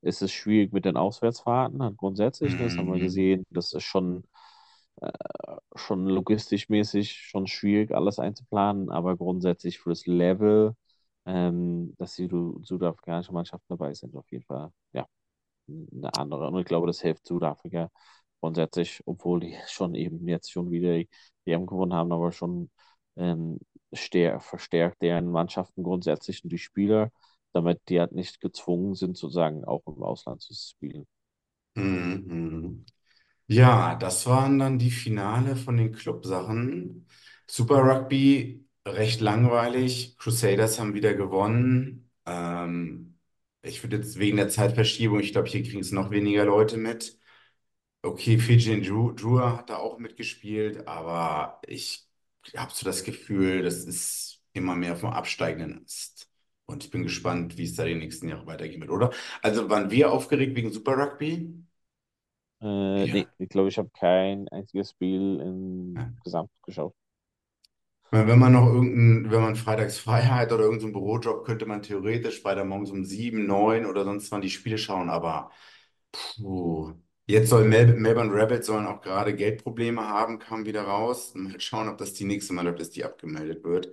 es 0.00 0.20
ist 0.20 0.32
schwierig 0.32 0.72
mit 0.72 0.84
den 0.84 0.96
Auswärtsfahrten, 0.96 1.80
halt 1.80 1.96
grundsätzlich, 1.96 2.58
ne, 2.58 2.64
das 2.64 2.76
haben 2.76 2.88
wir 2.88 2.98
Mhm. 2.98 2.98
gesehen, 2.98 3.44
das 3.50 3.72
ist 3.72 3.84
schon, 3.84 4.24
schon 5.74 6.06
logistisch 6.06 6.68
mäßig 6.68 7.12
schon 7.12 7.46
schwierig, 7.46 7.92
alles 7.94 8.18
einzuplanen, 8.18 8.90
aber 8.90 9.16
grundsätzlich 9.16 9.78
für 9.80 9.90
das 9.90 10.06
Level, 10.06 10.74
ähm, 11.26 11.94
dass 11.98 12.14
die 12.16 12.28
Süd- 12.28 12.66
südafrikanische 12.66 13.32
Mannschaften 13.32 13.66
dabei 13.68 13.94
sind, 13.94 14.14
auf 14.16 14.30
jeden 14.30 14.44
Fall, 14.44 14.70
ja, 14.92 15.06
eine 15.68 16.14
andere. 16.14 16.48
Und 16.48 16.60
ich 16.60 16.66
glaube, 16.66 16.86
das 16.86 17.00
hilft 17.00 17.26
Südafrika 17.26 17.90
grundsätzlich, 18.40 19.02
obwohl 19.06 19.40
die 19.40 19.56
schon 19.68 19.94
eben 19.94 20.26
jetzt 20.28 20.50
schon 20.52 20.70
wieder 20.70 20.94
die 20.98 21.08
WM 21.44 21.66
gewonnen 21.66 21.94
haben, 21.94 22.12
aber 22.12 22.32
schon 22.32 22.70
ähm, 23.16 23.58
stär, 23.92 24.40
verstärkt 24.40 25.02
deren 25.02 25.30
Mannschaften 25.30 25.82
grundsätzlich 25.82 26.44
und 26.44 26.52
die 26.52 26.58
Spieler, 26.58 27.10
damit 27.52 27.80
die 27.88 28.00
halt 28.00 28.12
nicht 28.12 28.40
gezwungen 28.40 28.94
sind, 28.94 29.16
sozusagen 29.16 29.64
auch 29.64 29.82
im 29.86 30.02
Ausland 30.02 30.42
zu 30.42 30.54
spielen. 30.54 31.06
Mhm. 31.76 32.84
Ja, 33.54 33.96
das 33.96 34.26
waren 34.26 34.58
dann 34.58 34.78
die 34.78 34.90
Finale 34.90 35.56
von 35.56 35.76
den 35.76 35.92
Clubsachen. 35.92 37.06
Super 37.46 37.76
Rugby, 37.84 38.66
recht 38.86 39.20
langweilig. 39.20 40.16
Crusaders 40.18 40.78
haben 40.78 40.94
wieder 40.94 41.14
gewonnen. 41.14 42.10
Ähm, 42.24 43.18
ich 43.62 43.82
würde 43.82 43.96
jetzt 43.96 44.18
wegen 44.18 44.36
der 44.38 44.48
Zeitverschiebung, 44.48 45.20
ich 45.20 45.32
glaube, 45.32 45.48
hier 45.48 45.62
kriegen 45.62 45.80
es 45.80 45.92
noch 45.92 46.10
weniger 46.10 46.44
Leute 46.46 46.76
mit. 46.78 47.18
Okay, 48.02 48.38
Fijian 48.38 48.82
Dru- 48.82 49.14
Drua 49.14 49.58
hat 49.58 49.70
da 49.70 49.76
auch 49.78 49.98
mitgespielt, 49.98 50.88
aber 50.88 51.60
ich 51.66 52.08
habe 52.56 52.72
so 52.74 52.84
das 52.86 53.04
Gefühl, 53.04 53.62
das 53.62 53.84
ist 53.84 54.42
immer 54.54 54.76
mehr 54.76 54.96
vom 54.96 55.12
absteigenden 55.12 55.84
Ast. 55.84 56.28
Und 56.66 56.84
ich 56.84 56.90
bin 56.90 57.04
gespannt, 57.04 57.58
wie 57.58 57.64
es 57.64 57.76
da 57.76 57.84
die 57.84 57.94
nächsten 57.96 58.28
Jahre 58.28 58.46
weitergehen 58.46 58.80
wird, 58.82 58.90
oder? 58.90 59.12
Also 59.42 59.70
waren 59.70 59.90
wir 59.90 60.12
aufgeregt 60.12 60.56
wegen 60.56 60.72
Super 60.72 60.94
Rugby? 60.98 61.64
Äh, 62.62 63.06
nee, 63.08 63.28
Ja. 63.28 63.32
ich 63.38 63.48
glaube, 63.48 63.68
ich 63.68 63.78
habe 63.78 63.90
kein 63.90 64.48
einziges 64.48 64.90
Spiel 64.90 65.40
Ja. 65.96 66.12
im 66.12 66.20
Gesamt 66.24 66.50
geschaut. 66.62 66.94
Wenn 68.10 68.38
man 68.38 68.52
noch 68.52 68.66
irgendein, 68.66 69.30
wenn 69.30 69.40
man 69.40 69.56
freitags 69.56 69.98
frei 69.98 70.22
hat 70.24 70.52
oder 70.52 70.64
irgendeinen 70.64 70.92
Bürojob, 70.92 71.46
könnte 71.46 71.64
man 71.64 71.80
theoretisch 71.82 72.42
Freitagmorgens 72.42 72.90
um 72.90 73.04
sieben, 73.04 73.46
neun 73.46 73.86
oder 73.86 74.04
sonst 74.04 74.30
wann 74.30 74.42
die 74.42 74.50
Spiele 74.50 74.76
schauen, 74.76 75.08
aber 75.08 75.50
puh. 76.12 76.94
Jetzt 77.26 77.50
soll 77.50 77.64
Mel 77.68 77.94
Melbourne 77.96 78.32
Rebels 78.34 78.66
sollen 78.66 78.86
auch 78.86 79.00
gerade 79.02 79.34
Geldprobleme 79.36 80.02
haben, 80.08 80.38
kam 80.40 80.66
wieder 80.66 80.82
raus. 80.84 81.34
Mal 81.34 81.60
schauen, 81.60 81.88
ob 81.88 81.98
das 81.98 82.14
die 82.14 82.24
nächste 82.24 82.52
Mal, 82.54 82.68
ob 82.68 82.76
das 82.78 82.90
die 82.90 83.04
abgemeldet 83.04 83.64
wird. 83.64 83.90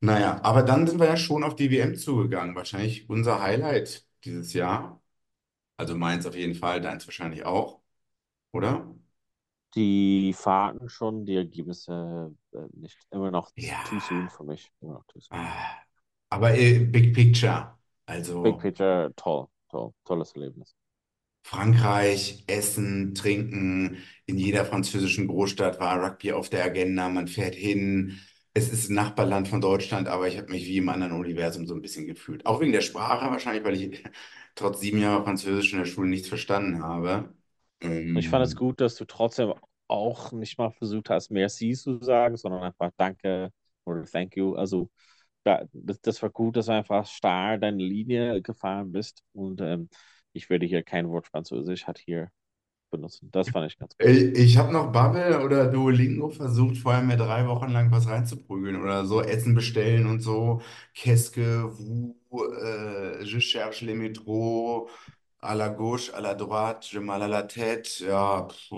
Naja, 0.00 0.40
aber 0.42 0.62
dann 0.62 0.86
sind 0.86 1.00
wir 1.00 1.06
ja 1.06 1.16
schon 1.16 1.42
auf 1.44 1.56
die 1.56 1.70
WM 1.70 1.96
zugegangen. 1.96 2.54
Wahrscheinlich 2.54 3.08
unser 3.08 3.40
Highlight 3.42 4.06
dieses 4.24 4.52
Jahr. 4.52 5.02
Also 5.78 5.96
meins 5.96 6.26
auf 6.26 6.36
jeden 6.36 6.54
Fall, 6.56 6.80
deins 6.82 7.06
wahrscheinlich 7.06 7.44
auch, 7.46 7.80
oder? 8.52 8.86
Die 9.76 10.32
Fahrten 10.32 10.88
schon, 10.88 11.24
die 11.26 11.36
Ergebnisse 11.36 12.34
äh, 12.52 12.66
nicht. 12.72 12.98
Immer 13.10 13.30
noch 13.30 13.52
Ja. 13.56 13.84
too 13.84 14.00
soon 14.00 14.28
für 14.28 14.42
mich. 14.44 14.72
Immer 14.80 14.94
noch 14.94 15.04
too 15.06 15.20
soon. 15.20 15.30
Ah. 15.30 15.76
Aber 16.30 16.54
äh, 16.56 16.80
Big 16.80 17.14
Picture. 17.14 17.78
Big 18.42 18.56
Also. 18.56 18.58
Picture, 18.58 19.12
toll, 19.14 19.48
toll, 19.68 19.92
tolles 20.04 20.32
Erlebnis. 20.32 20.74
Frankreich, 21.42 22.44
Essen, 22.48 23.14
Trinken. 23.14 23.98
In 24.26 24.36
jeder 24.38 24.64
französischen 24.64 25.28
Großstadt 25.28 25.78
war 25.78 26.02
Rugby 26.04 26.32
auf 26.32 26.50
der 26.50 26.64
Agenda. 26.64 27.08
Man 27.08 27.28
fährt 27.28 27.54
hin. 27.54 28.18
Es 28.52 28.68
ist 28.72 28.90
ein 28.90 28.94
Nachbarland 28.94 29.46
von 29.48 29.60
Deutschland, 29.60 30.08
aber 30.08 30.26
ich 30.28 30.38
habe 30.38 30.50
mich 30.50 30.64
wie 30.66 30.78
im 30.78 30.88
anderen 30.88 31.12
Universum 31.12 31.66
so 31.66 31.74
ein 31.74 31.82
bisschen 31.82 32.06
gefühlt. 32.06 32.46
Auch 32.46 32.60
wegen 32.60 32.72
der 32.72 32.80
Sprache 32.80 33.26
wahrscheinlich, 33.30 33.64
weil 33.64 33.74
ich 33.80 34.02
trotz 34.56 34.80
sieben 34.80 35.00
Jahre 35.00 35.22
Französisch 35.24 35.72
in 35.72 35.78
der 35.78 35.84
Schule 35.86 36.08
nichts 36.08 36.28
verstanden 36.28 36.82
habe. 36.82 37.32
Und 38.12 38.20
ich 38.20 38.28
fand 38.28 38.44
es 38.44 38.54
Ähm, 38.54 38.56
gut, 38.56 38.80
dass 38.80 38.96
du 38.96 39.04
trotzdem 39.04 39.52
auch 39.88 40.32
nicht 40.32 40.58
mal 40.58 40.70
versucht 40.70 41.10
hast, 41.10 41.30
merci 41.30 41.72
zu 41.74 41.98
sagen, 42.02 42.36
sondern 42.36 42.62
einfach 42.62 42.90
danke 42.96 43.52
oder 43.84 44.04
thank 44.04 44.36
you. 44.36 44.54
Also 44.54 44.90
da, 45.44 45.64
das, 45.72 46.00
das 46.00 46.22
war 46.22 46.30
gut, 46.30 46.56
dass 46.56 46.66
du 46.66 46.72
einfach 46.72 47.06
starr 47.06 47.58
deine 47.58 47.82
Linie 47.82 48.42
gefahren 48.42 48.92
bist. 48.92 49.22
Und 49.32 49.60
ähm, 49.60 49.88
ich 50.32 50.50
werde 50.50 50.66
hier 50.66 50.82
kein 50.82 51.08
Wort 51.08 51.28
Französisch 51.28 51.86
hat 51.86 51.98
hier 51.98 52.30
benutzen. 52.90 53.30
Das 53.32 53.50
fand 53.50 53.70
ich 53.70 53.78
ganz 53.78 53.96
gut. 53.98 54.08
Ich, 54.08 54.34
ich 54.36 54.56
habe 54.58 54.72
noch 54.72 54.92
Babbel 54.92 55.40
oder 55.42 55.68
Duolingo 55.68 56.28
versucht, 56.28 56.76
vorher 56.76 57.02
mir 57.02 57.16
drei 57.16 57.46
Wochen 57.46 57.70
lang 57.70 57.90
was 57.90 58.08
reinzuprügeln 58.08 58.80
oder 58.82 59.06
so 59.06 59.22
Essen 59.22 59.54
bestellen 59.54 60.06
und 60.06 60.20
so. 60.20 60.60
Qu'est-ce 60.94 61.30
que 61.32 61.62
vous, 61.64 62.14
äh, 62.30 63.24
je 63.24 63.40
cherche 63.40 63.86
les 63.86 63.94
métros, 63.94 64.90
à 65.40 65.54
la 65.54 65.68
gauche, 65.70 66.10
à 66.14 66.20
la 66.20 66.34
droite, 66.34 66.86
j'ai 66.90 67.00
mal 67.00 67.22
à 67.22 67.28
la 67.28 67.42
tête. 67.42 68.00
Ja, 68.00 68.46
pff, 68.50 68.72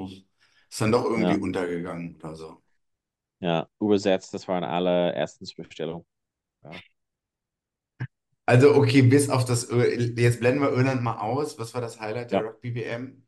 ist 0.70 0.80
dann 0.80 0.92
doch 0.92 1.04
irgendwie 1.06 1.34
Ja, 1.34 1.38
untergegangen 1.38 2.16
oder 2.16 2.34
so. 2.36 2.62
ja, 3.40 3.68
übersetzt, 3.80 4.34
das 4.34 4.48
waren 4.48 4.64
alle 4.64 5.12
Erstensbestellungen. 5.14 6.06
Ja. 6.64 6.82
Also 8.46 8.74
okay, 8.74 9.02
bis 9.02 9.28
auf 9.30 9.44
das, 9.44 9.68
jetzt 9.70 10.40
blenden 10.40 10.60
wir 10.62 10.72
Irland 10.72 11.02
mal 11.02 11.18
aus. 11.18 11.58
Was 11.58 11.74
war 11.74 11.80
das 11.82 12.00
Highlight 12.00 12.30
der 12.32 12.38
Ja. 12.38 12.42
Rugby-WM? 12.42 13.22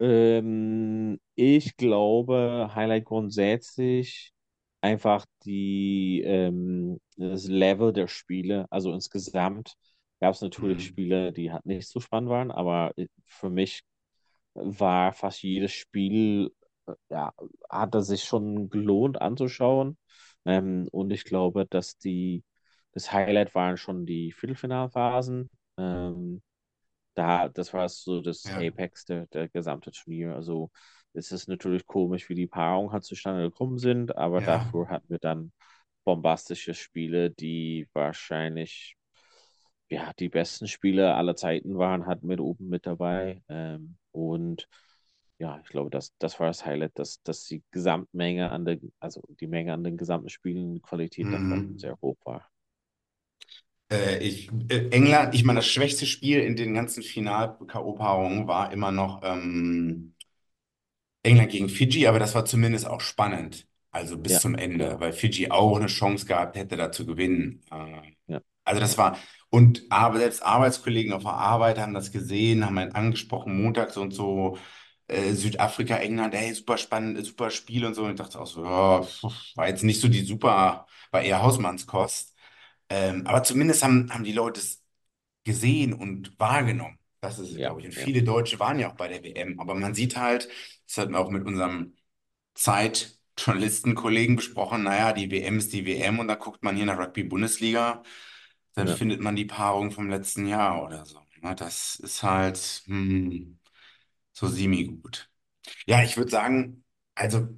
Ähm, 0.00 1.18
ich 1.34 1.76
glaube, 1.76 2.70
Highlight 2.74 3.04
grundsätzlich 3.04 4.32
einfach 4.80 5.26
die, 5.44 6.22
ähm, 6.24 7.00
das 7.16 7.46
Level 7.48 7.92
der 7.92 8.06
Spiele. 8.08 8.66
Also 8.70 8.92
insgesamt 8.92 9.74
gab 10.20 10.34
es 10.34 10.40
natürlich 10.42 10.82
Hm. 10.82 10.86
Spiele, 10.86 11.32
die 11.32 11.52
halt 11.52 11.66
nicht 11.66 11.88
so 11.88 12.00
spannend 12.00 12.30
waren, 12.30 12.50
aber 12.50 12.92
für 13.26 13.50
mich 13.50 13.82
war 14.54 15.12
fast 15.12 15.42
jedes 15.42 15.72
Spiel, 15.72 16.52
äh, 16.86 16.92
ja, 17.10 17.32
hat 17.70 17.94
es 17.94 18.08
sich 18.08 18.24
schon 18.24 18.70
gelohnt 18.70 19.20
anzuschauen. 19.20 19.98
Ähm, 20.46 20.88
und 20.92 21.12
ich 21.12 21.24
glaube, 21.24 21.66
dass 21.66 21.98
die, 21.98 22.44
das 22.92 23.12
Highlight 23.12 23.54
waren 23.54 23.76
schon 23.76 24.06
die 24.06 24.32
Viertelfinalphasen. 24.32 25.50
Ähm, 25.78 26.42
da, 27.14 27.48
das 27.48 27.74
war 27.74 27.88
so 27.88 28.20
das 28.22 28.52
Ja. 28.52 28.56
Apex 28.56 29.04
der, 29.06 29.26
der 29.28 29.48
gesamte 29.48 29.90
Turnier. 29.92 30.34
Also 30.36 30.70
es 31.14 31.32
ist 31.32 31.48
natürlich 31.48 31.86
komisch, 31.86 32.28
wie 32.28 32.34
die 32.36 32.46
Paarungen 32.46 32.92
halt 32.92 33.04
zustande 33.04 33.42
gekommen 33.50 33.78
sind, 33.78 34.16
aber 34.16 34.40
Ja. 34.40 34.42
dafür 34.42 34.88
hatten 34.90 35.10
wir 35.10 35.18
dann 35.20 35.52
bombastische 36.04 36.74
Spiele, 36.74 37.30
die 37.32 37.88
wahrscheinlich 37.94 38.97
ja 39.90 40.12
die 40.18 40.28
besten 40.28 40.68
Spiele 40.68 41.14
aller 41.14 41.36
Zeiten 41.36 41.78
waren, 41.78 42.06
hatten 42.06 42.26
mit 42.26 42.40
oben 42.40 42.68
mit 42.68 42.86
dabei. 42.86 43.42
Ähm, 43.48 43.96
und 44.12 44.68
ja, 45.38 45.60
ich 45.62 45.68
glaube, 45.68 45.90
das, 45.90 46.14
das 46.18 46.38
war 46.40 46.48
das 46.48 46.66
Highlight, 46.66 46.98
dass, 46.98 47.22
dass 47.22 47.44
die 47.44 47.62
Gesamtmenge 47.72 48.50
an 48.50 48.64
der, 48.64 48.78
also 49.00 49.22
die 49.40 49.46
Menge 49.46 49.72
an 49.74 49.84
den 49.84 49.96
gesamten 49.96 50.28
Spielen, 50.30 50.82
Qualität 50.82 51.32
davon 51.32 51.66
Mhm. 51.66 51.78
sehr 51.78 51.98
hoch 52.02 52.16
war. 52.24 52.48
Äh, 53.90 54.18
ich, 54.18 54.50
äh, 54.70 54.88
England, 54.90 55.34
ich 55.34 55.44
meine, 55.44 55.58
das 55.60 55.66
schwächste 55.68 56.06
Spiel 56.06 56.40
in 56.40 56.56
den 56.56 56.74
ganzen 56.74 57.02
Final-K.O.-Paarungen 57.02 58.46
war 58.46 58.72
immer 58.72 58.92
noch 58.92 59.22
ähm, 59.24 60.14
England 61.22 61.50
gegen 61.52 61.68
Fidschi, 61.68 62.06
aber 62.06 62.18
das 62.18 62.34
war 62.34 62.44
zumindest 62.44 62.86
auch 62.86 63.00
spannend. 63.00 63.66
Also 63.90 64.18
bis 64.18 64.38
Ja, 64.38 64.42
zum 64.42 64.54
Ende, 64.54 64.98
weil 65.00 65.12
Fidschi 65.12 65.50
auch 65.50 65.76
eine 65.76 65.86
Chance 65.86 66.26
gehabt 66.26 66.56
hätte, 66.56 66.76
da 66.76 66.92
zu 66.92 67.06
gewinnen. 67.06 67.62
Äh, 67.70 68.12
Ja, 68.26 68.40
also 68.68 68.80
das 68.80 68.98
war, 68.98 69.18
und 69.50 69.82
aber 69.90 70.18
selbst 70.18 70.42
Arbeitskollegen 70.42 71.12
auf 71.12 71.22
der 71.22 71.32
Arbeit 71.32 71.78
haben 71.78 71.94
das 71.94 72.12
gesehen, 72.12 72.64
haben 72.66 72.78
halt 72.78 72.94
angesprochen, 72.94 73.62
montags 73.62 73.96
und 73.96 74.12
so, 74.12 74.58
äh, 75.08 75.32
Südafrika, 75.34 75.96
England, 75.96 76.34
ey, 76.34 76.52
super 76.54 76.78
spannend, 76.78 77.24
super 77.24 77.50
Spiel 77.50 77.84
und 77.86 77.94
so. 77.94 78.04
Und 78.04 78.10
ich 78.12 78.16
dachte 78.16 78.38
auch 78.40 78.46
so, 78.46 78.64
ja, 78.64 79.02
pf, 79.02 79.56
war 79.56 79.68
jetzt 79.68 79.84
nicht 79.84 80.00
so 80.00 80.08
die 80.08 80.24
super, 80.24 80.86
war 81.10 81.22
eher 81.22 81.42
Hausmannskost. 81.42 82.34
Ähm, 82.90 83.26
aber 83.26 83.42
zumindest 83.42 83.82
haben, 83.84 84.12
haben 84.12 84.24
die 84.24 84.32
Leute 84.32 84.60
es 84.60 84.82
gesehen 85.44 85.92
und 85.94 86.38
wahrgenommen. 86.38 86.98
Das 87.20 87.38
ist 87.38 87.52
ja, 87.52 87.60
glaube 87.60 87.80
ich. 87.80 87.86
Und 87.86 87.94
ja, 87.96 88.04
viele 88.04 88.22
Deutsche 88.22 88.58
waren 88.60 88.78
ja 88.78 88.90
auch 88.90 88.96
bei 88.96 89.08
der 89.08 89.22
WM. 89.24 89.58
Aber 89.60 89.74
man 89.74 89.94
sieht 89.94 90.16
halt, 90.16 90.48
das 90.86 90.98
hatten 90.98 91.12
wir 91.12 91.20
auch 91.20 91.30
mit 91.30 91.44
unserem 91.46 91.96
Zeitjournalistenkollegen 92.54 94.36
besprochen, 94.36 94.84
naja, 94.84 95.12
die 95.12 95.30
WM 95.30 95.58
ist 95.58 95.72
die 95.72 95.86
WM 95.86 96.18
und 96.18 96.28
da 96.28 96.34
guckt 96.36 96.62
man 96.64 96.76
hier 96.76 96.86
nach 96.86 96.98
Rugby-Bundesliga, 96.98 98.02
dann 98.78 98.88
ja. 98.88 98.94
findet 98.94 99.20
man 99.20 99.36
die 99.36 99.44
Paarung 99.44 99.90
vom 99.92 100.08
letzten 100.10 100.46
Jahr 100.46 100.84
oder 100.84 101.04
so. 101.06 101.20
Na, 101.42 101.54
das 101.54 101.96
ist 101.96 102.22
halt 102.22 102.58
hm, 102.86 103.58
so 104.32 104.48
semi-gut. 104.48 105.30
Ja, 105.86 106.02
ich 106.04 106.16
würde 106.16 106.30
sagen, 106.30 106.84
also 107.14 107.48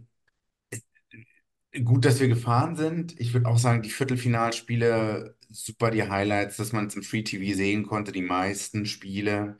Gut, 1.84 2.04
dass 2.04 2.18
wir 2.18 2.26
gefahren 2.28 2.74
sind. 2.74 3.18
Ich 3.20 3.32
würde 3.32 3.46
auch 3.48 3.58
sagen, 3.58 3.82
die 3.82 3.90
Viertelfinalspiele, 3.90 5.36
super 5.50 5.90
die 5.92 6.02
Highlights, 6.08 6.56
dass 6.56 6.72
man 6.72 6.86
es 6.88 6.96
im 6.96 7.02
Free 7.04 7.22
TV 7.22 7.56
sehen 7.56 7.86
konnte, 7.86 8.10
die 8.10 8.22
meisten 8.22 8.86
Spiele. 8.86 9.58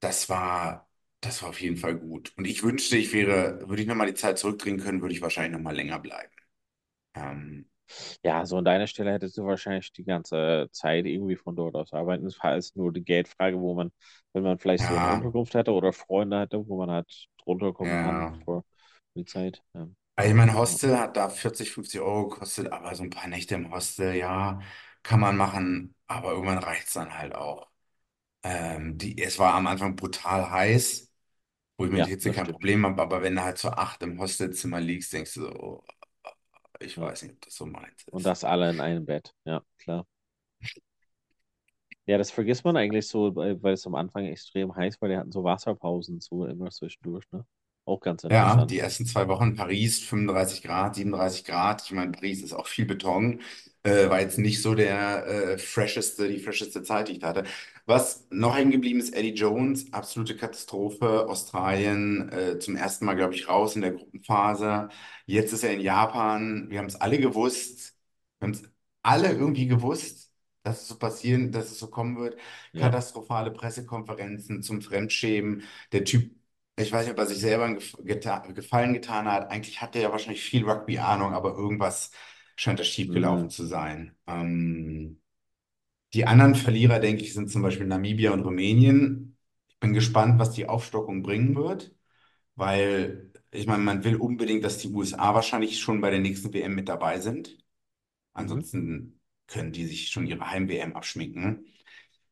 Das 0.00 0.28
war, 0.30 0.88
das 1.20 1.42
war 1.42 1.50
auf 1.50 1.60
jeden 1.60 1.76
Fall 1.78 1.96
gut. 1.98 2.32
Und 2.36 2.46
ich 2.46 2.62
wünschte, 2.64 2.96
ich 2.98 3.12
wäre, 3.12 3.68
würde 3.68 3.82
ich 3.82 3.88
nochmal 3.88 4.08
die 4.08 4.14
Zeit 4.14 4.38
zurückdrehen 4.38 4.80
können, 4.80 5.02
würde 5.02 5.14
ich 5.14 5.22
wahrscheinlich 5.22 5.52
nochmal 5.56 5.76
länger 5.76 5.98
bleiben. 6.00 6.32
Ähm, 7.14 7.68
Ja, 8.22 8.44
so 8.46 8.56
an 8.58 8.64
deiner 8.64 8.86
Stelle 8.86 9.12
hättest 9.12 9.36
du 9.38 9.44
wahrscheinlich 9.44 9.92
die 9.92 10.04
ganze 10.04 10.68
Zeit 10.72 11.06
irgendwie 11.06 11.36
von 11.36 11.56
dort 11.56 11.74
aus 11.76 11.92
arbeiten. 11.92 12.26
Es 12.26 12.42
war 12.42 12.54
jetzt 12.54 12.76
nur 12.76 12.92
die 12.92 13.04
Geldfrage, 13.04 13.58
wo 13.60 13.74
man, 13.74 13.92
wenn 14.32 14.42
man 14.42 14.58
vielleicht 14.58 14.84
so 14.84 14.96
eine 14.96 15.06
ja, 15.06 15.08
Unterkunft 15.08 15.54
hätte 15.54 15.72
oder 15.72 15.92
Freunde 15.92 16.40
hätte, 16.40 16.66
wo 16.68 16.78
man 16.78 16.90
halt 16.90 17.28
drunter 17.38 17.72
kommen 17.72 17.96
kann 17.96 18.24
ja. 18.24 18.38
für 18.44 18.64
die 19.14 19.24
Zeit. 19.24 19.62
Ja, 19.74 19.88
Also 20.16 20.30
ich 20.30 20.36
mein 20.36 20.54
ja, 20.68 20.78
Hostel 20.78 20.98
hat 20.98 21.16
da 21.16 21.28
40, 21.28 21.72
50 21.72 22.00
Euro 22.00 22.28
gekostet, 22.28 22.72
aber 22.72 22.94
so 22.94 23.02
ein 23.02 23.10
paar 23.10 23.28
Nächte 23.28 23.54
im 23.54 23.70
Hostel, 23.72 24.14
ja, 24.14 24.60
kann 25.02 25.20
man 25.20 25.36
machen, 25.36 25.94
aber 26.06 26.30
irgendwann 26.32 26.58
reicht 26.58 26.86
es 26.88 26.94
dann 26.94 27.16
halt 27.16 27.34
auch. 27.34 27.68
Ähm, 28.44 28.98
die, 28.98 29.22
es 29.22 29.38
war 29.38 29.54
am 29.54 29.66
Anfang 29.68 29.96
brutal 29.96 30.50
heiß. 30.50 31.10
wo 31.78 31.86
ich 31.86 31.92
mit 31.92 32.04
Ja, 32.04 32.08
Hitze 32.08 32.30
kein 32.32 32.46
stimmt. 32.46 32.48
Problem 32.48 32.86
habe, 32.86 33.02
aber 33.02 33.22
wenn 33.22 33.36
du 33.36 33.42
halt 33.44 33.58
zu 33.58 33.70
acht 33.72 34.02
im 34.02 34.20
Hostelzimmer 34.20 34.80
liegst, 34.80 35.12
denkst 35.12 35.34
du 35.34 35.42
so, 35.42 35.50
oh, 35.54 35.84
ich 36.80 36.98
weiß 36.98 37.22
nicht, 37.22 37.34
ob 37.34 37.40
das 37.42 37.56
so 37.56 37.66
meins 37.66 38.04
Und 38.10 38.24
das 38.26 38.44
alle 38.44 38.70
in 38.70 38.80
einem 38.80 39.04
Bett. 39.04 39.34
Ja, 39.44 39.62
klar. 39.78 40.06
Ja, 42.06 42.18
das 42.18 42.30
vergisst 42.30 42.64
man 42.64 42.76
eigentlich 42.76 43.06
so, 43.08 43.34
weil 43.36 43.62
weil 43.62 43.74
es 43.74 43.86
am 43.86 43.94
Anfang 43.94 44.24
extrem 44.26 44.74
heiß 44.74 45.00
war. 45.00 45.08
Die 45.08 45.16
hatten 45.16 45.32
so 45.32 45.44
Wasserpausen 45.44 46.20
so 46.20 46.46
immer 46.46 46.70
zwischendurch, 46.70 47.24
ne? 47.32 47.44
Auch 47.86 48.00
ganz 48.00 48.22
Ja, 48.28 48.56
interessant. 48.56 48.66
die 48.66 48.80
ersten 48.80 49.06
zwei 49.06 49.28
Wochen 49.28 49.54
Paris, 49.54 50.00
35 50.00 50.62
Grad, 50.62 50.96
37 50.96 51.44
Grad. 51.44 51.82
Ich 51.84 51.92
meine, 51.92 52.10
Paris 52.10 52.42
ist 52.42 52.52
auch 52.54 52.66
viel 52.66 52.84
Beton. 52.84 53.40
Äh, 53.84 54.10
war 54.10 54.20
jetzt 54.20 54.38
nicht 54.38 54.60
so 54.62 54.74
der 54.74 55.26
äh, 55.26 55.58
fresheste, 55.58 56.26
die 56.28 56.40
fresheste 56.40 56.82
Zeit, 56.82 57.06
die 57.06 57.12
ich 57.12 57.18
da 57.20 57.28
hatte. 57.28 57.44
Was 57.84 58.26
noch 58.30 58.56
hängen 58.56 58.72
geblieben 58.72 58.98
ist, 58.98 59.14
Eddie 59.14 59.32
Jones, 59.34 59.92
absolute 59.92 60.36
Katastrophe. 60.36 61.28
Australien 61.28 62.28
äh, 62.32 62.58
zum 62.58 62.74
ersten 62.74 63.04
Mal, 63.04 63.14
glaube 63.14 63.34
ich, 63.34 63.48
raus 63.48 63.76
in 63.76 63.82
der 63.82 63.92
Gruppenphase. 63.92 64.88
Jetzt 65.26 65.52
ist 65.52 65.62
er 65.62 65.72
in 65.74 65.80
Japan. 65.80 66.68
Wir 66.68 66.80
haben 66.80 66.86
es 66.86 66.96
alle 67.00 67.18
gewusst. 67.18 67.94
Wir 68.40 68.46
haben 68.48 68.52
es 68.54 68.62
alle 69.02 69.30
irgendwie 69.32 69.68
gewusst, 69.68 70.32
dass 70.64 70.82
es 70.82 70.88
so 70.88 70.98
passieren, 70.98 71.52
dass 71.52 71.70
es 71.70 71.78
so 71.78 71.88
kommen 71.88 72.16
wird. 72.18 72.36
Ja. 72.72 72.90
Katastrophale 72.90 73.52
Pressekonferenzen 73.52 74.62
zum 74.64 74.82
Fremdschämen. 74.82 75.62
Der 75.92 76.04
Typ 76.04 76.32
ich 76.76 76.92
weiß 76.92 77.04
nicht, 77.06 77.12
ob 77.12 77.18
er 77.18 77.26
sich 77.26 77.38
selber 77.38 77.64
einen 77.64 77.80
geta 78.04 78.38
Gefallen 78.48 78.92
getan 78.94 79.26
hat. 79.30 79.50
Eigentlich 79.50 79.80
hat 79.80 79.96
er 79.96 80.02
ja 80.02 80.12
wahrscheinlich 80.12 80.42
viel 80.42 80.64
Rugby-Ahnung, 80.68 81.32
aber 81.34 81.54
irgendwas 81.56 82.10
scheint 82.56 82.78
da 82.80 82.84
schiefgelaufen 82.84 83.50
zu 83.50 83.66
sein. 83.66 84.16
Ähm, 84.26 85.20
die 86.14 86.26
anderen 86.26 86.54
Verlierer, 86.54 86.98
denke 87.00 87.22
ich, 87.22 87.34
sind 87.34 87.50
zum 87.50 87.62
Beispiel 87.62 87.86
Namibia 87.86 88.32
und 88.32 88.42
Rumänien. 88.42 89.36
Ich 89.70 89.78
bin 89.80 89.92
gespannt, 89.92 90.38
was 90.38 90.52
die 90.52 90.68
Aufstockung 90.68 91.22
bringen 91.22 91.54
wird, 91.56 91.94
weil 92.56 93.32
ich 93.52 93.66
meine, 93.66 93.82
man 93.84 94.04
will 94.04 94.16
unbedingt, 94.16 94.64
dass 94.64 94.78
die 94.78 94.90
USA 94.90 95.34
wahrscheinlich 95.34 95.80
schon 95.80 96.00
bei 96.00 96.10
der 96.10 96.20
nächsten 96.20 96.52
WM 96.54 96.74
mit 96.74 96.88
dabei 96.88 97.20
sind. 97.20 97.58
mhm, 98.36 98.66
Ansonsten 98.68 99.20
können 99.48 99.72
die 99.72 99.86
sich 99.86 100.08
schon 100.10 100.26
ihre 100.26 100.50
Heim-WM 100.50 100.94
abschminken. 100.96 101.66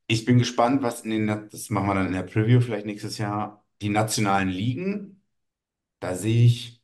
Ich 0.07 0.24
bin 0.24 0.38
gespannt, 0.38 0.83
was 0.83 1.02
in 1.02 1.11
den, 1.11 1.26
das 1.50 1.70
machen 1.70 1.88
wir 1.88 1.94
dann 1.94 2.07
in 2.09 2.12
der 2.12 2.22
Preview 2.24 2.61
vielleicht 2.61 2.87
nächstes 2.87 3.18
Jahr, 3.18 3.63
die 3.82 3.88
nationalen 3.88 4.48
Ligen. 4.48 5.22
Da 6.00 6.14
sehe 6.16 6.46
ich 6.46 6.82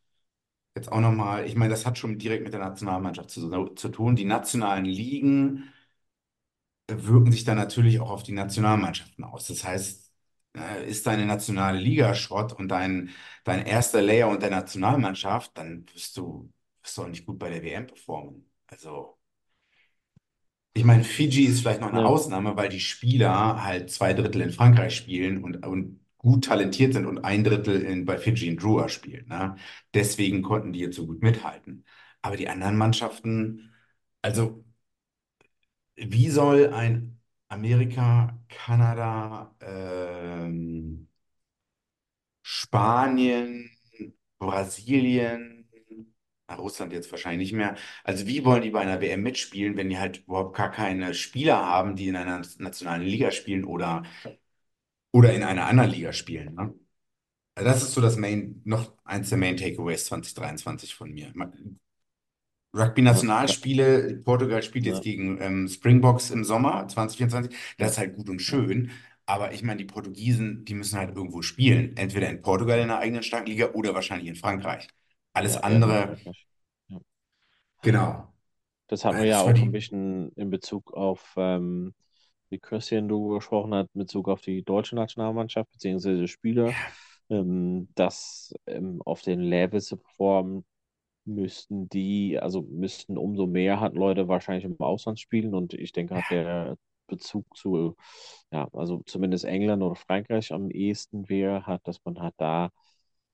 jetzt 0.76 0.92
auch 0.92 1.00
nochmal, 1.00 1.46
ich 1.46 1.56
meine, 1.56 1.70
das 1.70 1.86
hat 1.86 1.98
schon 1.98 2.18
direkt 2.18 2.44
mit 2.44 2.52
der 2.54 2.60
Nationalmannschaft 2.60 3.30
zu, 3.30 3.50
zu 3.76 3.88
tun. 3.90 4.16
Die 4.16 4.24
nationalen 4.26 4.84
Ligen 4.86 5.72
wirken 6.88 7.32
sich 7.32 7.44
dann 7.44 7.56
natürlich 7.56 8.00
auch 8.00 8.10
auf 8.10 8.22
die 8.22 8.32
Nationalmannschaften 8.32 9.24
aus. 9.24 9.46
Das 9.46 9.64
heißt, 9.64 10.12
äh, 10.56 10.88
ist 10.88 11.06
deine 11.06 11.26
nationale 11.26 11.78
Liga 11.78 12.14
Schrott 12.14 12.52
und 12.52 12.68
dein, 12.68 13.10
dein 13.44 13.64
erster 13.66 14.02
Layer 14.02 14.28
und 14.28 14.42
der 14.42 14.50
Nationalmannschaft, 14.50 15.56
dann 15.56 15.86
wirst 15.94 16.16
du, 16.16 16.52
wirst 16.82 16.96
du 16.98 17.02
auch 17.02 17.08
nicht 17.08 17.26
gut 17.26 17.38
bei 17.38 17.50
der 17.50 17.62
WM 17.62 17.86
performen. 17.86 18.50
Also, 18.66 19.16
ich 20.74 20.84
meine, 20.84 21.04
Fiji 21.04 21.44
ist 21.46 21.60
vielleicht 21.60 21.80
noch 21.80 21.88
eine 21.90 22.00
ja, 22.00 22.06
Ausnahme, 22.06 22.56
weil 22.56 22.68
die 22.68 22.80
Spieler 22.80 23.62
halt 23.64 23.90
zwei 23.90 24.14
Drittel 24.14 24.40
in 24.42 24.50
Frankreich 24.52 24.96
spielen 24.96 25.42
und, 25.44 25.66
und 25.66 26.00
gut 26.20 26.44
talentiert 26.44 26.92
sind 26.92 27.06
und 27.06 27.24
ein 27.24 27.44
Drittel 27.44 27.82
in, 27.82 28.04
bei 28.04 28.18
Fijian 28.18 28.56
Drua 28.56 28.88
spielt. 28.88 29.28
Ne? 29.28 29.56
Deswegen 29.94 30.42
konnten 30.42 30.72
die 30.72 30.80
jetzt 30.80 30.96
so 30.96 31.06
gut 31.06 31.22
mithalten. 31.22 31.84
Aber 32.22 32.36
die 32.36 32.48
anderen 32.48 32.76
Mannschaften, 32.76 33.72
also 34.22 34.64
wie 35.96 36.30
soll 36.30 36.72
ein 36.72 37.20
Amerika, 37.48 38.38
Kanada, 38.48 39.54
ähm, 39.60 41.08
Spanien, 42.42 43.70
Brasilien, 44.38 45.68
Russland 46.58 46.92
jetzt 46.92 47.10
wahrscheinlich 47.12 47.50
nicht 47.52 47.56
mehr. 47.58 47.76
Also 48.04 48.26
wie 48.26 48.44
wollen 48.44 48.62
die 48.62 48.70
bei 48.70 48.80
einer 48.80 49.00
WM 49.00 49.22
mitspielen, 49.22 49.76
wenn 49.76 49.88
die 49.88 49.98
halt 49.98 50.18
überhaupt 50.26 50.56
gar 50.56 50.70
keine 50.70 51.14
Spieler 51.14 51.64
haben, 51.64 51.96
die 51.96 52.08
in 52.08 52.16
einer 52.16 52.42
nationalen 52.58 53.02
Liga 53.02 53.30
spielen 53.30 53.64
oder, 53.64 54.02
oder 55.12 55.32
in 55.34 55.42
einer 55.42 55.66
anderen 55.66 55.90
Liga 55.90 56.12
spielen, 56.12 56.54
ne? 56.54 56.74
Also 57.56 57.70
das 57.70 57.82
ist 57.84 57.94
so 57.94 58.00
das 58.02 58.16
Main, 58.16 58.62
noch 58.64 58.94
eins 59.04 59.30
der 59.30 59.38
Main 59.38 59.56
Takeaways 59.56 60.06
2023 60.06 60.94
von 60.94 61.12
mir. 61.12 61.34
Ja, 63.04 63.20
Rugby-Nationalspiele, 63.26 64.20
Portugal 64.24 64.62
spielt 64.62 64.86
jetzt 64.86 65.02
ja, 65.02 65.02
gegen 65.02 65.40
ähm, 65.40 65.68
Springboks 65.68 66.30
im 66.30 66.44
Sommer 66.44 66.86
2024. 66.88 67.56
Das 67.78 67.88
ja, 67.88 67.92
ist 67.92 67.98
halt 67.98 68.16
gut 68.16 68.28
und 68.28 68.40
ja, 68.48 68.60
schön. 68.60 68.90
Aber 69.26 69.52
ich 69.52 69.62
meine, 69.62 69.78
die 69.78 69.84
Portugiesen, 69.84 70.64
die 70.64 70.74
müssen 70.74 70.98
halt 70.98 71.16
irgendwo 71.16 71.42
spielen. 71.42 71.96
Entweder 71.96 72.28
in 72.30 72.42
Portugal 72.42 72.78
in 72.80 72.88
der 72.88 72.98
eigenen 72.98 73.22
starken 73.22 73.48
Liga 73.48 73.70
oder 73.72 73.94
wahrscheinlich 73.94 74.28
in 74.28 74.36
Frankreich. 74.36 74.88
Alles 75.32 75.56
ja, 75.66 75.80
ja, 75.82 75.82
ja, 75.86 76.06
andere. 76.06 76.16
Ja. 76.88 77.00
genau. 77.82 78.32
Das 78.88 79.04
hatten 79.04 79.20
Äh, 79.20 79.22
wir 79.22 79.28
ja 79.28 79.40
Das 79.40 79.46
war 79.46 79.54
auch 79.54 79.62
ein 79.62 79.70
die, 79.70 79.72
bisschen 79.72 80.32
in 80.32 80.50
Bezug 80.50 80.92
auf, 80.92 81.34
ähm, 81.36 81.94
wie 82.50 82.58
Christian 82.58 83.08
du 83.08 83.28
gesprochen 83.28 83.74
hat, 83.74 83.88
in 83.94 84.00
Bezug 84.00 84.28
auf 84.28 84.40
die 84.42 84.62
deutsche 84.62 84.96
Nationalmannschaft 84.96 85.70
beziehungsweise 85.72 86.28
Spieler, 86.28 86.70
ja, 86.70 86.76
ähm, 87.30 87.88
dass 87.94 88.52
ähm, 88.66 89.00
auf 89.04 89.22
den 89.22 89.40
Levels 89.40 89.86
zu 89.86 89.96
performen 89.96 90.64
müssten 91.24 91.88
die, 91.88 92.38
also 92.40 92.62
müssten 92.62 93.18
umso 93.18 93.46
mehr 93.46 93.80
hat 93.80 93.94
Leute 93.94 94.28
wahrscheinlich 94.28 94.64
im 94.64 94.78
Ausland 94.80 95.20
spielen 95.20 95.54
und 95.54 95.74
ich 95.74 95.92
denke, 95.92 96.16
hat 96.16 96.24
der 96.30 96.76
Bezug 97.06 97.44
zu, 97.56 97.96
ja, 98.52 98.68
also 98.72 99.02
zumindest 99.06 99.44
England 99.44 99.82
oder 99.82 99.96
Frankreich 99.96 100.52
am 100.52 100.70
ehesten 100.70 101.28
wäre, 101.28 101.66
hat, 101.66 101.86
dass 101.86 102.04
man 102.04 102.20
halt 102.20 102.34
da 102.38 102.70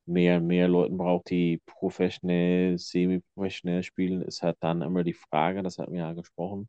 mehr 0.06 0.38
und 0.38 0.46
mehr 0.46 0.68
Leuten 0.68 0.96
braucht, 0.98 1.30
die 1.30 1.60
professionell, 1.66 2.78
semi-professionell 2.78 3.82
spielen, 3.82 4.22
ist 4.22 4.42
halt 4.42 4.56
dann 4.60 4.82
immer 4.82 5.04
die 5.04 5.14
Frage, 5.14 5.62
das 5.62 5.78
hatten 5.78 5.92
wir 5.92 6.00
ja 6.00 6.12
gesprochen, 6.12 6.68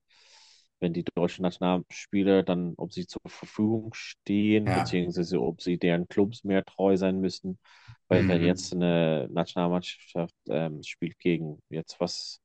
wenn 0.79 0.93
die 0.93 1.03
deutschen 1.15 1.43
Nationalspieler 1.43 2.43
dann, 2.43 2.73
ob 2.77 2.93
sie 2.93 3.07
zur 3.07 3.21
Verfügung 3.27 3.93
stehen, 3.93 4.71
ja. 4.71 4.73
beziehungsweise 4.73 5.41
ob 5.41 5.61
sie 5.61 5.77
deren 5.77 6.07
Clubs 6.07 6.43
mehr 6.43 6.63
treu 6.65 6.97
sein 6.97 7.19
müssen. 7.19 7.59
Weil 8.07 8.27
wenn 8.27 8.41
jetzt 8.43 8.73
Mhm. 8.73 8.73
eine 8.73 9.27
Nationalmannschaft 9.31 10.33
ähm, 10.49 10.81
spielt 10.83 11.19
gegen 11.19 11.59
jetzt 11.69 11.99
was, 11.99 12.41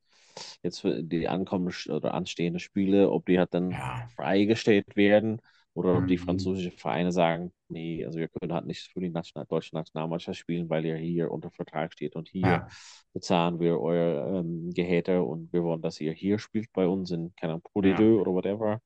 jetzt 0.63 0.83
die 0.85 1.29
ankommende 1.29 1.75
oder 1.93 2.15
anstehende 2.15 2.61
Spiele, 2.61 3.11
ob 3.11 3.27
die 3.27 3.39
halt 3.39 3.55
dann 3.55 3.79
Ja. 3.79 4.13
freigestellt 4.17 4.97
werden 4.97 5.41
oder 5.75 5.97
ob 5.99 6.07
die 6.07 6.19
Mhm. 6.19 6.19
französischen 6.19 6.73
Vereine 6.73 7.13
sagen, 7.13 7.53
nee, 7.69 8.05
also 8.05 8.19
wir 8.19 8.29
können 8.29 8.53
halt 8.53 8.67
nicht 8.67 8.89
für 8.93 9.01
die 9.01 9.11
National 9.11 9.47
deutsche 9.47 9.75
Nationalmannschaft 9.75 10.39
spielen, 10.39 10.69
weil 10.71 10.85
ihr 10.87 10.97
hier 10.97 11.31
unter 11.31 11.51
Vertrag 11.51 11.93
steht 11.93 12.17
und 12.17 12.29
hier 12.29 12.63
Ja, 12.63 12.73
bezahlen 13.15 13.61
wir 13.61 13.81
eure 13.81 14.41
ähm, 14.41 14.71
Gehälter 14.75 15.25
und 15.27 15.53
wir 15.53 15.63
wollen, 15.65 15.83
dass 15.83 16.01
ihr 16.01 16.13
hier 16.13 16.39
spielt 16.39 16.73
bei 16.73 16.87
uns 16.87 17.11
in, 17.11 17.35
keine 17.37 17.55
Ahnung, 17.55 17.63
Pro 17.73 17.81
ja, 17.83 18.07
D2 18.07 18.21
oder 18.21 18.33
whatever. 18.33 18.81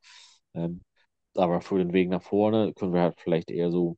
Ähm, 0.54 0.82
aber 1.36 1.60
für 1.60 1.78
den 1.78 1.92
Weg 1.92 2.08
nach 2.08 2.22
vorne 2.22 2.72
können 2.74 2.94
wir 2.94 3.02
halt 3.02 3.20
vielleicht 3.20 3.50
eher 3.50 3.70
so 3.70 3.96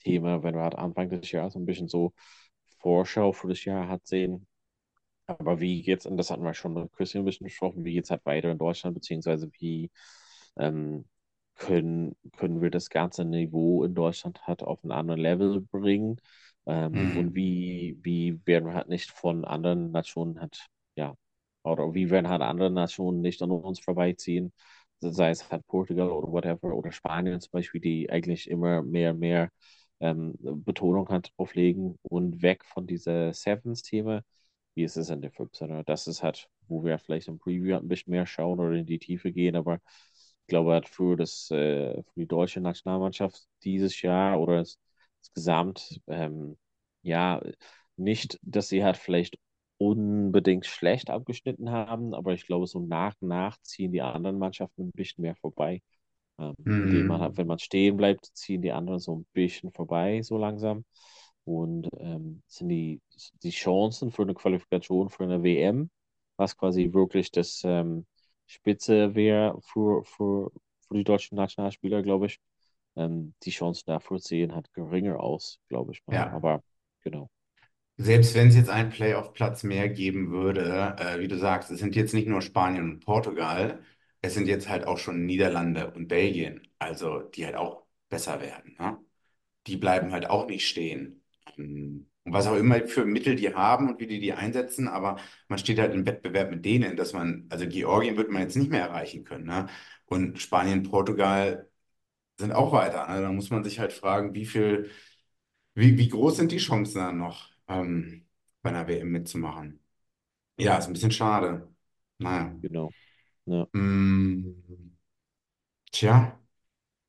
Thema, 0.00 0.42
wenn 0.42 0.54
wir 0.54 0.62
halt 0.62 0.76
Anfang 0.76 1.08
des 1.10 1.30
Jahres 1.32 1.54
so 1.54 1.58
ein 1.58 1.66
bisschen 1.66 1.88
so 1.88 2.12
Vorschau 2.80 3.32
für 3.32 3.48
das 3.48 3.64
Jahr 3.64 3.88
hat 3.88 4.06
sehen. 4.06 4.46
Aber 5.26 5.60
wie 5.60 5.82
geht's, 5.82 6.06
und 6.06 6.16
das 6.18 6.30
hatten 6.30 6.44
wir 6.44 6.54
schon 6.54 6.74
mit 6.74 6.92
Christian 6.92 7.22
ein 7.22 7.26
bisschen 7.26 7.44
besprochen, 7.46 7.84
wie 7.84 7.94
geht's 7.94 8.10
halt 8.10 8.24
weiter 8.26 8.50
in 8.52 8.58
Deutschland, 8.58 8.94
beziehungsweise 8.94 9.50
wie 9.58 9.90
ähm, 10.58 11.06
können, 11.56 12.16
können 12.36 12.60
wir 12.62 12.70
das 12.70 12.90
ganze 12.90 13.24
Niveau 13.24 13.84
in 13.84 13.94
Deutschland 13.94 14.46
halt 14.46 14.62
auf 14.62 14.82
ein 14.84 14.90
anderes 14.92 15.20
Level 15.20 15.60
bringen? 15.60 16.20
Ähm, 16.66 17.10
und 17.12 17.34
mhm. 17.34 17.34
wie, 17.34 17.98
wie 18.02 18.40
werden 18.46 18.66
wir 18.66 18.74
halt 18.74 18.88
nicht 18.88 19.10
von 19.10 19.44
anderen 19.44 19.90
Nationen 19.92 20.40
halt, 20.40 20.66
ja, 20.96 21.14
oder 21.64 21.94
wie 21.94 22.10
werden 22.10 22.28
halt 22.28 22.42
andere 22.42 22.70
Nationen 22.70 23.20
nicht 23.20 23.42
an 23.42 23.50
uns 23.50 23.80
vorbeiziehen? 23.80 24.52
Sei 25.00 25.30
es 25.30 25.50
halt 25.50 25.66
Portugal 25.66 26.10
oder 26.10 26.32
whatever, 26.32 26.74
oder 26.74 26.90
Spanien 26.92 27.40
zum 27.40 27.50
Beispiel, 27.52 27.80
die 27.80 28.10
eigentlich 28.10 28.48
immer 28.50 28.82
mehr 28.82 29.12
und 29.12 29.18
mehr 29.20 29.50
ähm, 30.00 30.34
Betonung 30.40 31.08
hat 31.08 31.32
drauf 31.36 31.54
legen 31.54 31.98
und 32.02 32.42
weg 32.42 32.64
von 32.64 32.86
dieser 32.86 33.32
Sevens-Thema 33.32 34.22
wie 34.74 34.84
ist 34.84 34.96
es 34.96 35.10
in 35.10 35.22
der 35.22 35.30
15er? 35.32 35.84
Das 35.84 36.06
ist 36.06 36.22
halt, 36.22 36.48
wo 36.68 36.84
wir 36.84 36.98
vielleicht 36.98 37.28
im 37.28 37.38
Preview 37.38 37.72
halt 37.74 37.84
ein 37.84 37.88
bisschen 37.88 38.10
mehr 38.12 38.26
schauen 38.26 38.60
oder 38.60 38.72
in 38.72 38.86
die 38.86 38.98
Tiefe 38.98 39.32
gehen, 39.32 39.56
aber 39.56 39.80
ich 40.46 40.48
glaube 40.48 40.72
halt 40.72 40.88
für 40.88 41.16
das, 41.16 41.50
äh, 41.50 42.02
für 42.04 42.20
die 42.20 42.26
deutsche 42.26 42.60
Nationalmannschaft 42.60 43.46
dieses 43.64 44.00
Jahr 44.02 44.40
oder 44.40 44.58
das, 44.58 44.78
insgesamt, 45.20 46.00
ähm, 46.06 46.56
ja, 47.02 47.42
nicht, 47.96 48.38
dass 48.42 48.68
sie 48.68 48.84
halt 48.84 48.96
vielleicht 48.96 49.38
unbedingt 49.78 50.66
schlecht 50.66 51.10
abgeschnitten 51.10 51.70
haben, 51.70 52.14
aber 52.14 52.32
ich 52.32 52.46
glaube, 52.46 52.66
so 52.68 52.80
nach 52.80 53.14
und 53.20 53.28
nach 53.28 53.58
ziehen 53.62 53.92
die 53.92 54.02
anderen 54.02 54.38
Mannschaften 54.38 54.82
ein 54.88 54.92
bisschen 54.92 55.22
mehr 55.22 55.34
vorbei. 55.36 55.82
Ähm, 56.38 56.54
indem 56.76 57.06
man 57.08 57.20
halt, 57.20 57.36
Mhm. 57.36 57.38
wenn 57.38 57.46
man 57.46 57.58
stehen 57.58 57.96
bleibt, 57.96 58.26
ziehen 58.36 58.62
die 58.62 58.72
anderen 58.72 59.00
so 59.00 59.16
ein 59.16 59.26
bisschen 59.32 59.72
vorbei, 59.72 60.22
so 60.22 60.38
langsam. 60.38 60.84
Und 61.44 61.88
ähm, 62.00 62.42
sind 62.48 62.68
die, 62.68 63.00
die 63.42 63.50
Chancen 63.50 64.10
für 64.10 64.22
eine 64.22 64.34
Qualifikation 64.34 65.10
für 65.10 65.24
eine 65.24 65.42
WM, 65.42 65.90
was 66.36 66.56
quasi 66.56 66.92
wirklich 66.92 67.30
das 67.30 67.62
ähm, 67.64 68.06
Spitze 68.46 69.14
wäre 69.14 69.60
für, 69.62 70.04
für, 70.04 70.50
für 70.88 70.94
die 70.94 71.04
deutschen 71.04 71.36
Nationalspieler, 71.36 72.02
glaube 72.02 72.26
ich. 72.26 72.40
Ähm, 72.96 73.34
die 73.44 73.50
Chancen 73.50 73.84
dafür 73.86 74.18
sehen 74.20 74.54
halt 74.54 74.72
geringer 74.74 75.20
aus, 75.20 75.60
glaube 75.68 75.92
ich 75.92 76.06
mal. 76.06 76.16
Ja. 76.16 76.30
Aber 76.30 76.62
genau, 77.02 77.30
Selbst 77.98 78.34
wenn 78.34 78.48
es 78.48 78.56
jetzt 78.56 78.68
einen 78.68 78.90
Playoff-Platz 78.90 79.62
mehr 79.62 79.88
geben 79.88 80.30
würde, 80.30 80.96
äh, 80.98 81.18
wie 81.20 81.28
du 81.28 81.38
sagst, 81.38 81.70
es 81.70 81.78
sind 81.80 81.96
jetzt 81.96 82.12
nicht 82.14 82.28
nur 82.28 82.42
Spanien 82.42 82.90
und 82.92 83.04
Portugal, 83.04 83.82
es 84.20 84.34
sind 84.34 84.48
jetzt 84.48 84.68
halt 84.68 84.86
auch 84.86 84.98
schon 84.98 85.24
Niederlande 85.24 85.92
und 85.92 86.08
Belgien, 86.08 86.66
also 86.78 87.20
die 87.20 87.46
halt 87.46 87.54
auch 87.56 87.86
besser 88.10 88.40
werden, 88.40 88.76
ne? 88.78 88.98
Die 89.66 89.76
bleiben 89.76 90.12
halt 90.12 90.30
auch 90.30 90.46
nicht 90.48 90.68
stehen. 90.68 91.24
Ähm, 91.58 92.10
Und 92.26 92.34
was 92.34 92.48
auch 92.48 92.56
immer 92.56 92.86
für 92.88 93.06
Mittel 93.06 93.36
die 93.36 93.54
haben 93.54 93.88
und 93.90 94.00
wie 94.00 94.08
die 94.08 94.20
die 94.20 94.34
einsetzen, 94.34 94.88
aber 94.88 95.18
man 95.48 95.60
steht 95.60 95.80
halt 95.80 95.94
im 95.94 96.06
Wettbewerb 96.06 96.50
mit 96.52 96.64
denen, 96.66 96.96
dass 96.98 97.14
man, 97.14 97.46
also 97.50 97.68
Georgien 97.68 98.18
wird 98.18 98.32
man 98.32 98.42
jetzt 98.42 98.56
nicht 98.56 98.70
mehr 98.72 98.82
erreichen 98.82 99.24
können, 99.24 99.46
ne? 99.46 99.68
Und 100.06 100.40
Spanien, 100.42 100.84
Portugal 100.84 101.70
sind 102.38 102.52
auch 102.52 102.72
weiter, 102.72 103.08
ne? 103.08 103.22
Da 103.22 103.32
muss 103.32 103.50
man 103.50 103.64
sich 103.64 103.80
halt 103.80 103.92
fragen, 103.94 104.34
wie 104.34 104.46
viel 104.46 104.90
wie, 105.74 105.98
wie 105.98 106.08
groß 106.08 106.36
sind 106.36 106.52
die 106.52 106.58
Chancen 106.58 106.98
dann 106.98 107.18
noch, 107.18 107.50
ähm, 107.68 108.26
bei 108.62 108.70
einer 108.70 108.88
WM 108.88 109.10
mitzumachen? 109.10 109.80
Ja, 110.58 110.78
ist 110.78 110.86
ein 110.88 110.92
bisschen 110.94 111.12
schade. 111.12 111.68
Naja. 112.18 112.56
genau. 112.62 112.94
Ja, 113.46 113.66
Mm, 113.74 114.96
tja, 115.92 116.38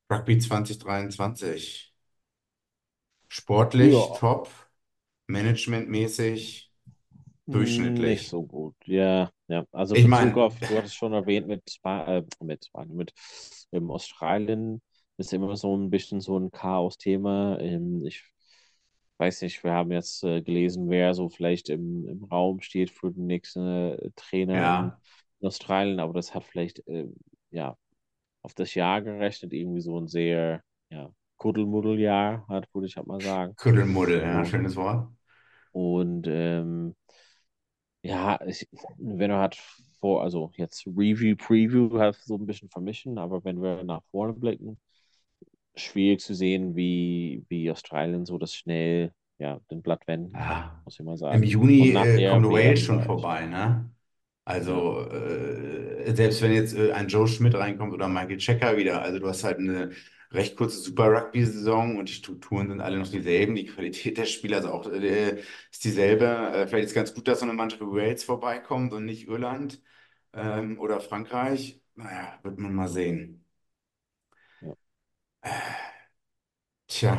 Rugby 0.10 0.40
2023. 0.40 1.94
Sportlich 3.30 4.12
ja 4.12 4.20
top, 4.20 4.50
managementmäßig 5.28 6.72
nicht 7.46 7.52
durchschnittlich. 7.54 8.28
so 8.28 8.44
gut. 8.44 8.76
Ja, 8.86 9.32
ja. 9.48 9.66
Also 9.72 9.96
Ich 9.96 10.04
Bezug 10.04 10.10
meine, 10.10 10.36
auf, 10.38 10.60
du 10.60 10.68
hattest 10.78 10.96
schon 10.96 11.14
erwähnt 11.14 11.48
mit, 11.48 11.70
Spa 11.70 12.18
äh, 12.18 12.24
mit 12.44 12.66
Spanien, 12.66 12.98
mit 12.98 13.14
ähm, 13.72 13.90
Australien 13.92 14.82
ist 15.18 15.34
immer 15.34 15.56
so 15.56 15.76
ein 15.76 15.90
bisschen 15.90 16.22
so 16.22 16.38
ein 16.38 16.52
Chaos-Thema. 16.52 17.60
Ähm, 17.60 18.06
ich 18.06 18.24
weiß 19.18 19.42
nicht, 19.42 19.64
wir 19.64 19.74
haben 19.74 19.92
jetzt 19.92 20.24
äh, 20.24 20.42
gelesen, 20.42 20.90
wer 20.90 21.14
so 21.14 21.30
vielleicht 21.30 21.70
im, 21.70 22.08
im 22.08 22.24
Raum 22.26 22.62
steht 22.62 22.92
für 22.92 23.12
den 23.12 23.26
nächsten 23.26 23.98
Trainer 24.16 24.64
in, 24.64 24.64
ja, 24.64 25.00
in 25.40 25.48
Australien, 25.48 26.00
aber 26.00 26.14
das 26.14 26.36
hat 26.36 26.44
vielleicht 26.44 26.88
äh, 26.88 27.08
ja 27.52 27.76
auf 28.44 28.54
das 28.54 28.74
Jahr 28.76 29.02
gerechnet, 29.02 29.54
irgendwie 29.54 29.82
so 29.82 30.00
ein 30.00 30.08
sehr 30.08 30.64
ja, 30.90 31.12
Kuddelmuddel-Jahr 31.38 32.48
hat, 32.48 32.74
würde 32.74 32.88
ich 32.88 32.98
halt 32.98 33.08
mal 33.08 33.22
sagen. 33.22 33.56
Kuddelmuddel, 33.56 34.22
ja, 34.22 34.46
schönes 34.46 34.76
Wort. 34.76 35.10
Und 35.78 36.26
ähm, 36.28 36.96
ja, 38.04 38.40
ich, 38.46 38.68
wenn 38.98 39.30
du 39.30 39.38
halt 39.38 39.56
vor, 40.00 40.24
also 40.24 40.52
jetzt 40.56 40.86
Review, 40.88 41.36
Preview 41.36 41.98
halt 42.00 42.16
so 42.16 42.36
ein 42.36 42.46
bisschen 42.46 42.70
vermischen, 42.70 43.18
aber 43.18 43.44
wenn 43.44 43.62
wir 43.62 43.84
nach 43.84 44.04
vorne 44.12 44.34
blicken, 44.34 44.80
schwierig 45.76 46.22
zu 46.22 46.34
sehen, 46.36 46.76
wie, 46.76 47.46
wie 47.50 47.72
Australien 47.72 48.26
so 48.26 48.38
das 48.38 48.54
schnell, 48.56 49.14
ja, 49.40 49.60
den 49.72 49.82
Blatt 49.82 50.08
wenden 50.08 50.42
Ja. 50.42 50.84
muss 50.86 51.00
ich 51.00 51.06
mal 51.06 51.18
Im 51.30 51.44
sagen. 51.44 51.44
Juni 51.44 51.78
Und 51.78 51.94
nach 51.94 52.14
äh, 52.16 52.26
kommt 52.26 52.50
Wales 52.50 52.82
schon 52.82 53.02
ich, 53.02 53.04
vorbei, 53.04 53.46
ne? 53.48 53.92
Also, 54.46 55.02
äh, 55.10 56.14
selbst 56.16 56.42
wenn 56.42 56.54
jetzt 56.54 56.76
äh, 56.76 56.92
ein 56.94 57.08
Joe 57.10 57.28
Schmidt 57.28 57.56
reinkommt 57.56 57.94
oder 57.94 58.08
Michael 58.10 58.38
Checker 58.38 58.78
wieder, 58.78 59.02
also 59.02 59.20
du 59.20 59.28
hast 59.30 59.44
halt 59.44 59.60
eine, 59.60 59.92
recht 60.32 60.56
kurze 60.58 60.80
Super 60.80 61.06
Rugby-Saison 61.12 61.98
und 61.98 62.10
die 62.10 62.14
Strukturen 62.14 62.68
sind 62.70 62.82
alle 62.82 62.98
noch 62.98 63.08
dieselben. 63.10 63.56
Die 63.56 63.66
Qualität 63.66 64.18
der 64.18 64.26
Spieler 64.26 64.60
ist 64.60 64.66
auch 64.66 64.86
äh, 64.92 65.40
ist 65.72 65.84
dieselbe. 65.84 66.26
Äh, 66.26 66.68
vielleicht 66.68 66.86
ist 66.86 66.92
es 66.92 66.96
ganz 66.96 67.14
gut, 67.14 67.28
dass 67.28 67.40
so 67.40 67.46
eine 67.46 67.54
Mannschaft 67.54 67.82
wie 67.82 67.86
Wales 67.86 68.24
vorbeikommt 68.24 68.94
und 68.94 69.06
nicht 69.06 69.28
Irland 69.28 69.82
ähm, 70.34 70.80
oder 70.80 71.00
Frankreich. 71.00 71.82
Naja, 71.96 72.40
wird 72.44 72.60
man 72.60 72.74
mal 72.76 72.88
sehen. 72.90 73.46
Ja. 74.62 74.74
Äh. 75.42 75.52
Tja. 76.88 77.14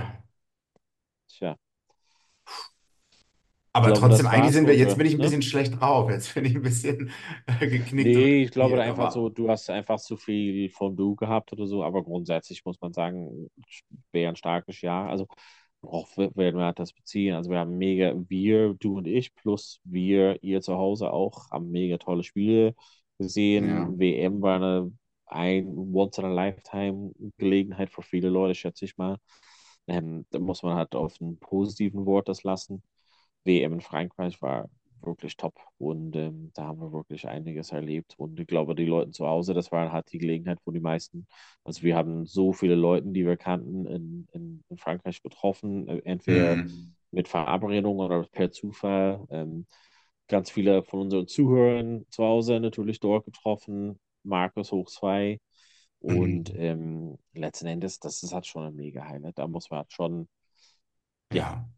Aber 3.72 3.92
glaube, 3.92 4.00
trotzdem, 4.00 4.26
eigentlich 4.26 4.54
sind 4.54 4.66
wir, 4.66 4.76
jetzt 4.76 4.96
bin 4.96 5.06
ich 5.06 5.14
ein 5.14 5.18
ne? 5.18 5.24
bisschen 5.24 5.42
schlecht 5.42 5.80
drauf. 5.80 6.10
Jetzt 6.10 6.34
bin 6.34 6.44
ich 6.44 6.56
ein 6.56 6.62
bisschen 6.62 7.10
äh, 7.46 7.66
geknickt 7.66 8.08
Nee, 8.08 8.44
ich 8.44 8.50
glaube 8.50 8.80
einfach 8.80 9.10
so, 9.10 9.28
du 9.28 9.48
hast 9.48 9.68
einfach 9.70 9.98
zu 10.00 10.16
viel 10.16 10.70
von 10.70 10.96
du 10.96 11.14
gehabt 11.14 11.52
oder 11.52 11.66
so, 11.66 11.84
aber 11.84 12.02
grundsätzlich 12.02 12.64
muss 12.64 12.80
man 12.80 12.92
sagen, 12.92 13.50
wäre 14.12 14.30
ein 14.30 14.36
starkes 14.36 14.80
Jahr. 14.80 15.08
Also 15.08 15.26
auch 15.82 16.08
werden 16.16 16.58
wir 16.58 16.72
das 16.72 16.92
beziehen. 16.92 17.34
Also 17.34 17.50
wir 17.50 17.58
haben 17.58 17.76
mega, 17.78 18.14
wir, 18.28 18.74
du 18.74 18.96
und 18.96 19.06
ich, 19.06 19.34
plus 19.34 19.80
wir, 19.84 20.42
ihr 20.42 20.60
zu 20.60 20.74
Hause 20.74 21.12
auch, 21.12 21.50
haben 21.50 21.70
mega 21.70 21.98
tolle 21.98 22.24
Spiele 22.24 22.66
ja. 22.66 22.72
gesehen. 23.18 23.98
WM 23.98 24.42
war 24.42 24.56
eine 24.56 24.92
ein 25.30 25.66
Once-in-a-Lifetime-Gelegenheit 25.92 27.90
für 27.90 28.02
viele 28.02 28.28
Leute, 28.28 28.54
schätze 28.54 28.84
ich 28.84 28.96
mal. 28.96 29.18
Ähm, 29.86 30.26
da 30.30 30.38
muss 30.38 30.62
man 30.62 30.74
halt 30.76 30.94
auf 30.94 31.20
einen 31.20 31.38
positiven 31.38 32.06
Wort 32.06 32.28
das 32.28 32.42
lassen. 32.42 32.82
WM 33.44 33.74
in 33.74 33.80
Frankreich 33.80 34.40
war 34.42 34.68
wirklich 35.00 35.36
top 35.36 35.54
und 35.78 36.16
ähm, 36.16 36.50
da 36.54 36.64
haben 36.66 36.80
wir 36.80 36.92
wirklich 36.92 37.28
einiges 37.28 37.70
erlebt 37.72 38.14
und 38.18 38.38
ich 38.40 38.46
glaube, 38.48 38.74
die 38.74 38.84
Leute 38.84 39.12
zu 39.12 39.26
Hause, 39.26 39.54
das 39.54 39.70
war 39.72 39.92
halt 39.92 40.12
die 40.12 40.18
Gelegenheit, 40.18 40.58
wo 40.64 40.72
die 40.72 40.80
meisten, 40.80 41.26
also 41.64 41.82
wir 41.82 41.96
haben 41.96 42.26
so 42.26 42.52
viele 42.52 42.74
Leute, 42.74 43.06
die 43.08 43.24
wir 43.24 43.36
kannten, 43.36 43.86
in, 43.86 44.26
in, 44.32 44.64
in 44.68 44.78
Frankreich 44.78 45.22
getroffen, 45.22 45.88
äh, 45.88 45.98
entweder 46.04 46.60
Mhm. 46.62 46.94
mit 47.12 47.28
Verabredung 47.28 47.98
oder 48.00 48.24
per 48.24 48.50
Zufall. 48.50 49.24
Ähm, 49.30 49.66
ganz 50.28 50.50
viele 50.50 50.82
von 50.82 51.00
unseren 51.02 51.26
Zuhörern 51.28 52.06
zu 52.10 52.24
Hause 52.24 52.60
natürlich 52.60 53.00
dort 53.00 53.24
getroffen, 53.24 53.98
Markus 54.24 54.72
hoch 54.72 54.88
zwei 54.90 55.40
und 56.00 56.50
Mhm. 56.50 56.56
ähm, 56.56 57.18
letzten 57.34 57.66
Endes, 57.66 57.98
das 58.00 58.22
ist 58.22 58.32
halt 58.34 58.46
schon 58.46 58.64
ein 58.64 58.76
mega 58.76 59.04
Highlight. 59.04 59.38
Da 59.38 59.46
muss 59.48 59.70
man 59.70 59.78
halt 59.80 59.92
schon, 59.92 60.28
ja, 61.30 61.46
Ja, 61.46 61.68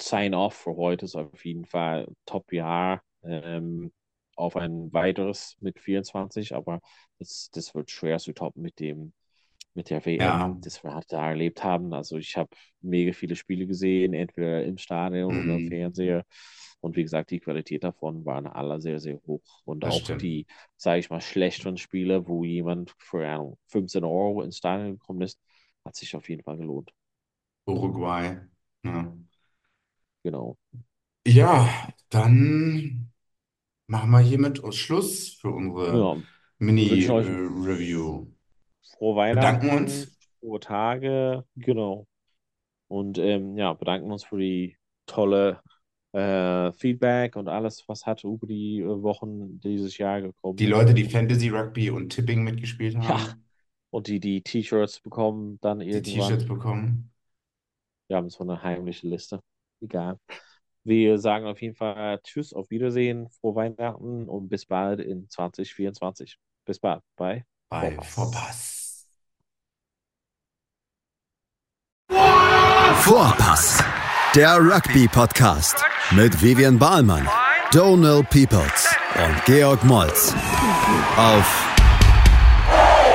Sign-off 0.00 0.54
für 0.54 0.76
heute 0.76 1.04
ist 1.06 1.16
auf 1.16 1.44
jeden 1.44 1.64
Fall 1.66 2.08
Top-Jahr 2.26 3.02
ähm, 3.24 3.92
auf 4.36 4.56
ein 4.56 4.92
weiteres 4.92 5.56
mit 5.60 5.80
24, 5.80 6.54
aber 6.54 6.80
das, 7.18 7.50
das 7.52 7.74
wird 7.74 7.90
schwer 7.90 8.18
zu 8.18 8.32
toppen 8.32 8.62
mit 8.62 8.80
dem, 8.80 9.12
mit 9.74 9.90
der 9.90 10.04
ja. 10.18 10.58
WM, 10.58 10.60
das 10.62 10.82
wir 10.84 10.94
halt 10.94 11.12
da 11.12 11.28
erlebt 11.30 11.62
haben. 11.64 11.92
Also 11.92 12.16
ich 12.18 12.36
habe 12.36 12.50
mega 12.80 13.12
viele 13.12 13.36
Spiele 13.36 13.66
gesehen, 13.66 14.14
entweder 14.14 14.64
im 14.64 14.78
Stadion 14.78 15.36
oder 15.36 15.56
im 15.56 15.62
Mhm. 15.62 15.64
Fernseher. 15.64 16.24
Und 16.80 16.96
wie 16.96 17.02
gesagt, 17.02 17.30
die 17.30 17.40
Qualität 17.40 17.84
davon 17.84 18.24
waren 18.24 18.46
alle 18.46 18.80
sehr, 18.80 19.00
sehr 19.00 19.20
hoch. 19.26 19.42
Und 19.64 19.84
Das 19.84 19.96
auch 19.96 20.02
stimmt. 20.02 20.20
die, 20.20 20.46
sage 20.76 21.00
ich 21.00 21.10
mal, 21.10 21.20
schlechteren 21.20 21.76
Spiele, 21.78 22.28
wo 22.28 22.44
jemand 22.44 22.94
für 22.98 23.20
keine 23.20 23.34
Ahnung, 23.36 23.58
15 23.66 24.04
Euro 24.04 24.42
ins 24.42 24.58
Stadion 24.58 24.92
gekommen 24.98 25.22
ist, 25.22 25.40
hat 25.84 25.96
sich 25.96 26.14
auf 26.16 26.28
jeden 26.28 26.42
Fall 26.42 26.56
gelohnt. 26.58 26.92
Uruguay. 27.66 28.40
Ja. 28.84 29.12
Genau. 30.26 30.58
Ja, 31.24 31.68
dann 32.08 33.12
machen 33.86 34.10
wir 34.10 34.18
hiermit 34.18 34.60
Schluss 34.74 35.34
für 35.34 35.50
unsere 35.50 35.86
Ja, 35.98 36.16
wir 36.16 36.90
wünschen 36.90 37.10
euch 37.12 37.26
Mini-Review. 37.28 38.26
frohe 38.82 39.14
Bedanken 39.30 39.68
Weihnachten, 39.68 39.84
uns. 39.84 40.18
frohe 40.40 40.58
Tage, 40.58 41.44
genau. 41.54 42.08
Und 42.88 43.18
ähm, 43.18 43.56
ja, 43.56 43.72
bedanken 43.72 44.10
uns 44.10 44.24
für 44.24 44.38
die 44.38 44.76
tolle 45.06 45.62
äh, 46.10 46.72
Feedback 46.72 47.36
und 47.36 47.46
alles, 47.46 47.84
was 47.86 48.04
hat 48.04 48.24
über 48.24 48.48
die 48.48 48.80
äh, 48.80 49.02
Wochen 49.02 49.60
dieses 49.60 49.96
Jahr 49.98 50.22
gekommen 50.22 50.56
Die. 50.56 50.66
Leute, 50.66 50.92
die 50.92 51.04
Fantasy 51.04 51.50
Rugby 51.50 51.90
und 51.90 52.10
Tipping 52.10 52.42
mitgespielt 52.42 52.94
ja, 52.94 53.08
haben, 53.10 53.44
und 53.90 54.08
die 54.08 54.18
die 54.18 54.42
T-Shirts 54.42 55.00
bekommen 55.02 55.58
dann 55.60 55.78
die 55.78 56.02
T-Shirts 56.02 56.30
irgendwann. 56.30 56.48
bekommen. 56.48 57.12
Wir 58.08 58.16
haben 58.16 58.30
so 58.30 58.44
eine 58.44 58.62
heimliche 58.62 59.08
Liste. 59.08 59.40
Egal. 59.80 60.18
Wir 60.84 61.18
sagen 61.18 61.46
auf 61.46 61.60
jeden 61.60 61.74
Fall 61.74 62.20
Tschüss, 62.22 62.52
auf 62.52 62.70
Wiedersehen, 62.70 63.28
frohe 63.28 63.56
Weihnachten 63.56 64.28
und 64.28 64.48
bis 64.48 64.66
bald 64.66 65.00
in 65.00 65.28
2024. 65.28 66.38
Bis 66.64 66.78
bald 66.78 67.02
bei 67.16 67.44
Bei 67.68 67.92
Vorpass. 67.92 68.06
Vorpass. 68.14 68.76
Vorpass, 73.02 73.84
der 74.34 74.58
Rugby-Podcast 74.58 75.84
mit 76.12 76.40
Vivian 76.42 76.78
Bahlmann, 76.78 77.28
Donal 77.72 78.22
Peoples 78.24 78.96
und 79.16 79.44
Georg 79.44 79.84
Moltz 79.84 80.34
auf 81.16 81.66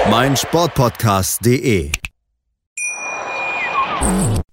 meinsportpodcast.de. 0.10 1.91